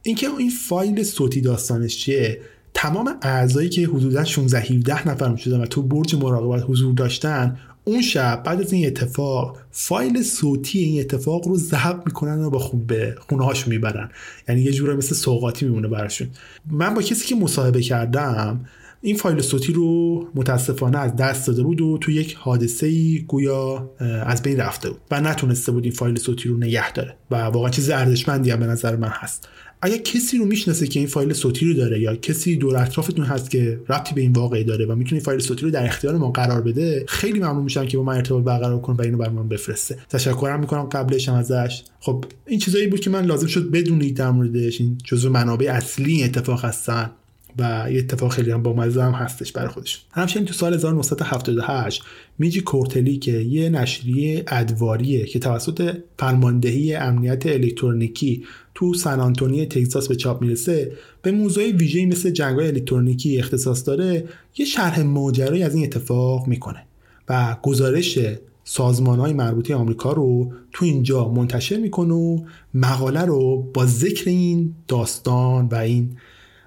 [0.04, 2.42] اینکه این فایل صوتی داستانش چیه؟
[2.74, 8.02] تمام اعضایی که حدودا 16 17 نفر شدن و تو برج مراقبت حضور داشتن اون
[8.02, 12.88] شب بعد از این اتفاق فایل صوتی این اتفاق رو ضبط می‌کنن و با خوب
[12.88, 14.10] به خونه هاشون می‌برن.
[14.50, 16.28] یعنی یه جوره مثل سوقاتی میمونه براشون.
[16.72, 18.66] من با کسی که مصاحبه کردم
[19.02, 23.90] این فایل صوتی رو متاسفانه از دست داده بود و تو یک حادثه ای گویا
[24.26, 27.16] از بین رفته بود و نتونسته بود این فایل صوتی رو نگه داره.
[27.32, 29.48] و واقعا چیز ارزشمندی به نظر من هست.
[29.82, 33.52] اگر کسی رو می‌شناسه که این فایل صوتی رو داره یا کسی دور اطرافتون هست
[33.52, 36.62] که ربطی به این واقعی داره و می‌تونه فایل صوتی رو در اختیار ما قرار
[36.62, 39.98] بده خیلی ممنون میشم که با من ارتباط برقرار کنه و اینو برام بفرسته.
[40.10, 41.84] تشکرم می‌کنم قبلش هم ازش.
[42.00, 44.82] خب این چیزایی بود که من لازم شد بدونید در موردش.
[44.82, 47.12] این جزو منابع اصلی اتفاق هستن
[47.60, 50.06] و یه اتفاق خیلی هم با مزه هم هستش برای خودش.
[50.12, 52.04] همچنین تو سال 1978
[52.40, 58.44] میجی کورتلی که یه نشریه ادواریه که توسط فرماندهی امنیت الکترونیکی
[58.82, 64.28] تو سن آنتونی تگزاس به چاپ می‌رسه به موضوع ویژه‌ای مثل جنگ‌های الکترونیکی اختصاص داره
[64.58, 66.84] یه شرح ماجرایی از این اتفاق می‌کنه
[67.30, 68.20] و گزارش
[68.64, 72.40] سازمان های مربوطه آمریکا رو تو اینجا منتشر می‌کنه و
[72.74, 76.18] مقاله رو با ذکر این داستان و این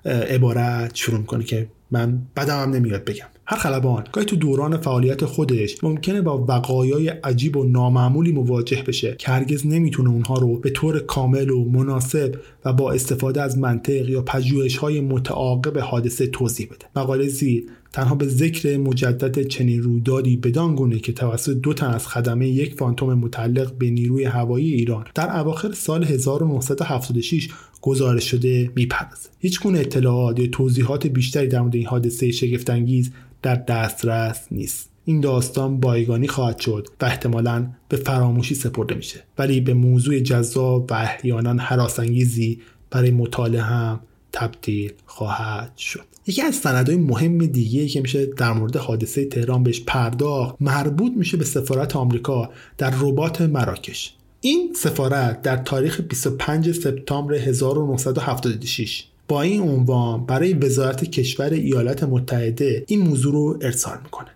[0.04, 3.26] عبارت شروع می‌کنه که من بدم هم نمیاد بگم.
[3.46, 9.14] هر خلبان گاهی تو دوران فعالیت خودش ممکنه با وقایای عجیب و نامعمولی مواجه بشه
[9.18, 12.34] که هرگز نمی‌تونه اونها رو به طور کامل و مناسب
[12.64, 16.86] و با استفاده از منطق یا پژوهش های متعاقب حادثه توضیح بده.
[16.96, 22.06] مقاله زیر تنها به ذکر مجدد چنین رویدادی بدان گونه که توسط دو تن از
[22.06, 27.48] خدمه یک فانتوم متعلق به نیروی هوایی ایران در اواخر سال 1976
[27.80, 33.10] گزارش شده می‌پردازه هیچ گونه اطلاعات یا توضیحات بیشتری در مورد این حادثه شگفتانگیز
[33.44, 34.90] در دسترس نیست.
[35.04, 39.24] این داستان بایگانی خواهد شد و احتمالا به فراموشی سپرده میشه.
[39.38, 44.00] ولی به موضوع جذاب و احیانا حراسانگیزی برای مطالعه هم
[44.32, 46.04] تبدیل خواهد شد.
[46.26, 51.36] یکی از سندهای مهم دیگه که میشه در مورد حادثه تهران بهش پرداخت مربوط میشه
[51.36, 54.14] به سفارت آمریکا در رباط مراکش.
[54.40, 62.84] این سفارت در تاریخ 25 سپتامبر 1976 با این عنوان برای وزارت کشور ایالات متحده
[62.86, 64.28] این موضوع رو ارسال می‌کنه.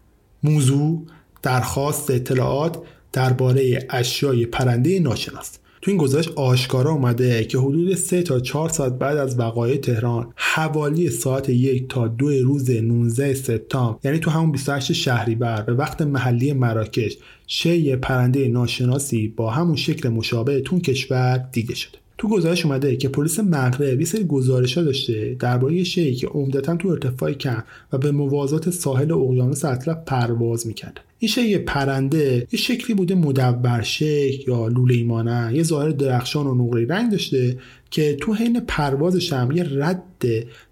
[0.42, 1.06] موضوع
[1.42, 2.78] درخواست اطلاعات
[3.12, 5.58] درباره اشیای پرنده ناشناس.
[5.82, 10.32] تو این گزارش آشکارا اومده که حدود 3 تا 4 ساعت بعد از وقایع تهران
[10.36, 16.02] حوالی ساعت یک تا دو روز 19 سپتامبر یعنی تو همون 28 شهریور به وقت
[16.02, 17.16] محلی مراکش
[17.46, 21.98] شی پرنده ناشناسی با همون شکل مشابه تون کشور دیده شده.
[22.18, 26.76] تو گزارش اومده که پلیس مغرب یه سری گزارش ها داشته درباره شی که عمدتا
[26.76, 31.00] تو ارتفاع کم و به موازات ساحل اقیانوس اطلس پرواز می‌کرد.
[31.18, 36.54] این شی پرنده یه شکلی بوده مدور شکل یا لوله ایمانه یه ظاهر درخشان و
[36.54, 37.58] نقره رنگ داشته
[37.90, 40.02] که تو حین پروازش هم یه رد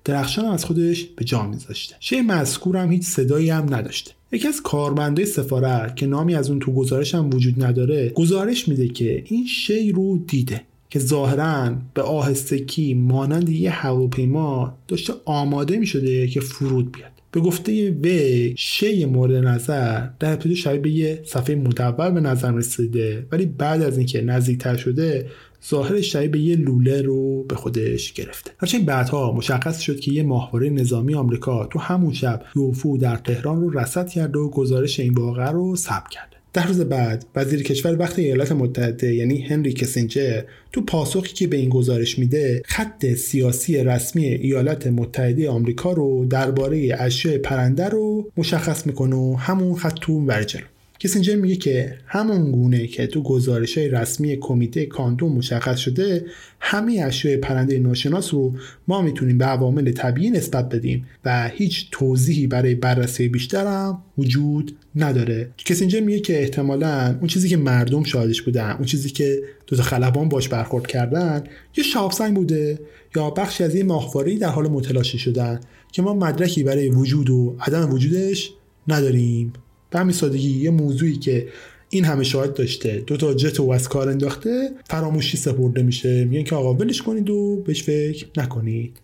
[0.04, 1.94] درخشان از خودش به جا میذاشته.
[2.00, 4.12] شی مذکور هم هیچ صدایی هم نداشته.
[4.32, 8.88] یکی از کارمنده سفارت که نامی از اون تو گزارش هم وجود نداره گزارش میده
[8.88, 10.62] که این شی رو دیده.
[10.90, 17.10] که ظاهرا به آهستگی مانند یه هواپیما داشته آماده می شده که فرود بیاد.
[17.32, 22.52] به گفته وی شی مورد نظر در ابتدا شبیه به یه صفحه مدور به نظر
[22.52, 25.26] رسیده ولی بعد از اینکه نزدیکتر شده
[25.68, 28.50] ظاهر شبیه به یه لوله رو به خودش گرفته.
[28.58, 33.60] هرچند بعدها مشخص شد که یه ماهواره نظامی آمریکا تو همون شب یوفو در تهران
[33.60, 36.35] رو رصد کرد و گزارش این واقعه رو ثبت کرد.
[36.56, 40.42] ده روز بعد وزیر کشور وقت ایالات متحده یعنی هنری کسینجر
[40.72, 46.96] تو پاسخی که به این گزارش میده خط سیاسی رسمی ایالات متحده آمریکا رو درباره
[46.98, 50.60] اشیاء پرنده رو مشخص می‌کنه و همون خط تو ورجل
[50.98, 56.24] کسینجر میگه که همون گونه که تو گزارش های رسمی کمیته کانتون مشخص شده
[56.60, 58.54] همه اشیاء پرنده ناشناس رو
[58.88, 64.76] ما می‌تونیم به عوامل طبیعی نسبت بدیم و هیچ توضیحی برای بررسی بیشتر هم وجود
[64.96, 65.48] نداره.
[65.58, 69.82] کسینجر میگه که احتمالا اون چیزی که مردم شاهدش بودن اون چیزی که دو تا
[69.82, 71.44] خلبان باش برخورد کردن
[71.76, 72.78] یه شاپسنگ بوده
[73.16, 75.60] یا بخشی از یه ماهواره‌ای در حال متلاشی شدن
[75.92, 78.52] که ما مدرکی برای وجود و عدم وجودش
[78.88, 79.52] نداریم.
[79.90, 81.48] به همین سادگی یه موضوعی که
[81.90, 83.02] این همه شاهد داشته.
[83.06, 86.24] دو تا جت و از کار انداخته فراموشی سپرده میشه.
[86.24, 89.00] میگن که آقا ولش کنید و بهش فکر نکنید.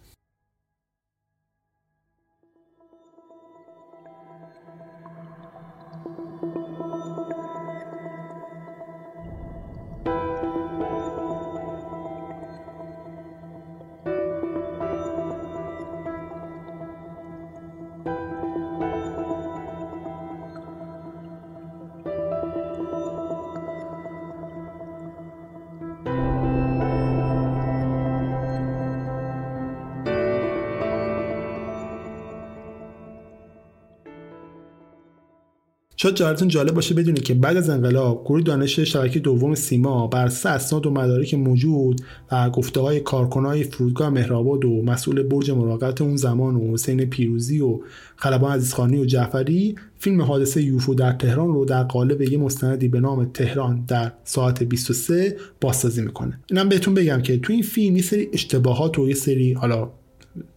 [36.03, 40.27] شاید جالبتون جالب باشه بدونید که بعد از انقلاب گروه دانش شبکه دوم سیما بر
[40.27, 42.01] اساس اسناد و مدارک موجود
[42.33, 47.61] و گفته های کارکنای فرودگاه مهرآباد و مسئول برج مراقبت اون زمان و حسین پیروزی
[47.61, 47.81] و
[48.17, 53.01] خلبان عزیزخانی و جعفری فیلم حادثه یوفو در تهران رو در قالب یه مستندی به
[53.01, 56.39] نام تهران در ساعت 23 بازسازی می‌کنه.
[56.51, 59.91] اینم بهتون بگم که تو این فیلم یه سری اشتباهات و یه سری حالا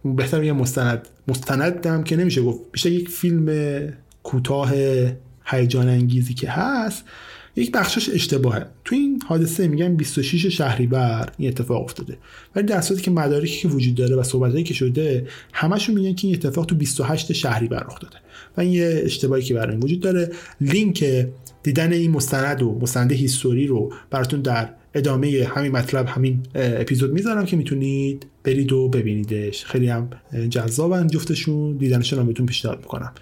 [0.04, 3.48] بهتر یه مستند مستندم که نمیشه گفت بیشتر یک فیلم
[4.22, 4.72] کوتاه
[5.46, 7.04] هیجان انگیزی که هست
[7.56, 8.66] یک بخشش اشتباهه.
[8.84, 12.18] تو این حادثه میگن 26 شهریور این اتفاق افتاده.
[12.56, 16.36] ولی در که مدارکی که وجود داره و صحبتایی که شده همشون میگن که این
[16.36, 18.16] اتفاق تو 28 شهریور رخ داده
[18.56, 20.30] و این یه اشتباهی که برای وجود داره.
[20.60, 21.26] لینک
[21.62, 27.44] دیدن این مستند و مستند هیستوری رو براتون در ادامه همین مطلب همین اپیزود می‌ذارم
[27.44, 29.64] که می‌تونید برید و ببینیدش.
[29.64, 30.10] خیلی هم
[30.50, 31.76] جذابن جفتشون.
[31.76, 33.12] دیدنشون هم بهتون پیشنهاد می‌کنم.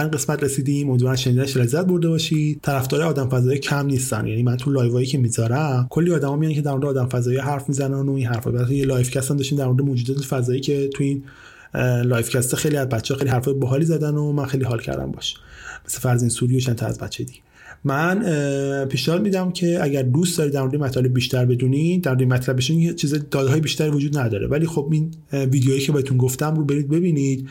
[0.00, 0.88] آخرین قسمت رسیدیم.
[0.90, 2.60] امیدوارم شنیدنش لذت برده باشید.
[2.62, 4.26] طرفدار آدم فضایی کم نیستن.
[4.26, 7.38] یعنی من تو live ایی که می‌ذارم کلی آدما میان که در مورد آدم فضایی
[7.38, 8.50] حرف می‌زنن و این حرفا.
[8.50, 11.24] بعد یه live cast هم داشتیم در مورد موجودات فضایی که تو این
[12.04, 15.34] live cast خیلی از بچه‌ها خیلی حرفای باحالی زدن و من خیلی حال کردم باهاش.
[15.86, 17.40] مثل فرزین سوری و تا از بچه دیگه.
[17.84, 22.56] من پیشنهاد میدم که اگر دوست دارید در مورد مطالب بیشتر بدونید در مورد مطلب
[22.56, 24.46] بشین چیز داده های بیشتری وجود نداره.
[24.46, 27.48] ولی خب این ویدیوهایی که بهتون گفتم رو برید ببینید.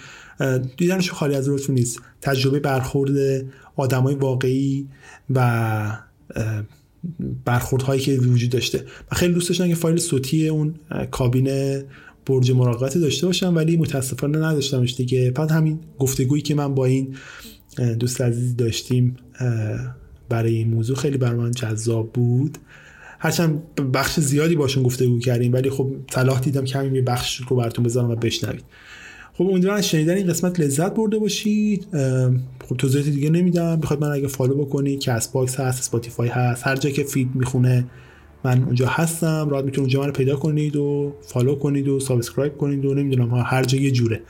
[0.77, 1.99] دیدنش خالی از لطف نیست.
[2.21, 4.87] تجربه برخورد آدمای واقعی
[5.29, 5.97] و
[7.45, 8.77] برخورد هایی که وجود داشته.
[9.11, 10.75] من خیلی دوست داشتم که فایل صوتی اون
[11.11, 11.81] کابین
[12.25, 15.31] برج مراقبت داشته باشم ولی متاسفانه نداشتمش دیگه.
[15.31, 17.15] بعد همین گفتگویی که من با این
[17.99, 19.17] دوست عزیز داشتیم
[20.29, 22.57] برای این موضوع خیلی بر من جذاب بود.
[23.19, 23.63] هرچند
[23.93, 28.09] بخش زیادی باشون گفتگو کردیم ولی خب صلاح دیدم که همین بخش رو براتون بذارم
[28.09, 28.63] و بشنوید.
[29.33, 31.87] خب امیدوارم از شنیدن این قسمت لذت برده باشید.
[32.69, 33.75] خب توضیحات دیگه نمیدم.
[33.75, 37.85] بخواد من اگه follow بکنید Castbox هست Spotify هست هر جا که feed می‌خونه
[38.43, 39.47] من اونجا هستم.
[39.49, 43.63] راحت می‌تونید اونجا من پیدا کنید و follow کنید و subscribe کنید و نمی‌دونم هر
[43.63, 44.21] جا یه جوره.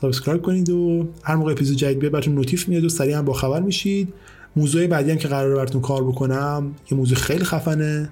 [0.00, 3.32] subscribe کنید و هر موقع اپیزود جدید بیاد براتون notif میاد و سریع هم با
[3.32, 4.12] خبر میشید.
[4.56, 8.10] موضوع بعدی هم که قراره براتون کار بکنم یه موضوع خیلی خفنه.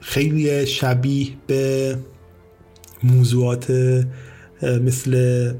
[0.00, 1.96] خیلی شبیه به
[3.02, 3.70] موضوعات
[4.62, 5.52] مثل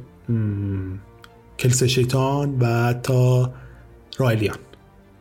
[1.59, 3.47] کلسه شیطان و حتی
[4.19, 4.57] رایلیان.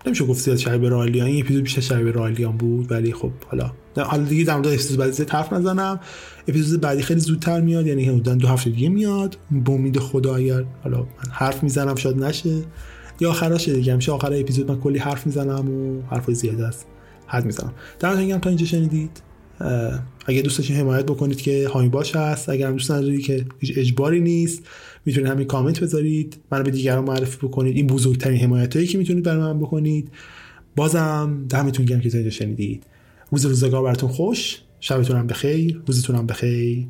[0.06, 1.28] نمیشه گفت زیاد شبیه رایلیان.
[1.28, 3.72] این اپیزود بیشتر شبیه رایلیان بود ولی خب حالا.
[3.98, 6.00] حالا دیگه در مورد اپیزود بعدی حرف نزنم.
[6.48, 9.38] اپیزود بعدی خیلی زودتر میاد یعنی حدودا دو هفته دیگه میاد.
[9.52, 12.64] به امید خدا اگر حالا من حرف می‌زنم شاید نشه.
[13.20, 16.86] یا آخراشه دیگه همیشه آخر اپیزود من کلی حرف می‌زنم و حرفای زیاده است
[17.28, 17.74] حد می‌زنم.
[18.00, 19.22] در میگم تا اینجا شنیدید
[20.26, 23.74] اگه دوست داشتین حمایت بکنید که هامی باش هست اگر هم دوست ندارید که هیچ
[23.78, 24.64] اجباری نیست
[25.06, 27.76] می‌تونید همین کامنت بذارید منو به دیگران معرفی بکنید.
[27.76, 30.12] این بزرگترین حمایت هایی که می‌تونید برای من بکنید.
[30.76, 32.84] بازم دمتون گرم که تا اینجا شنیدید.
[33.32, 34.60] روز روزگار براتون خوش.
[34.80, 35.82] شبتون هم بخیر.
[35.86, 36.88] روزتون هم بخیر.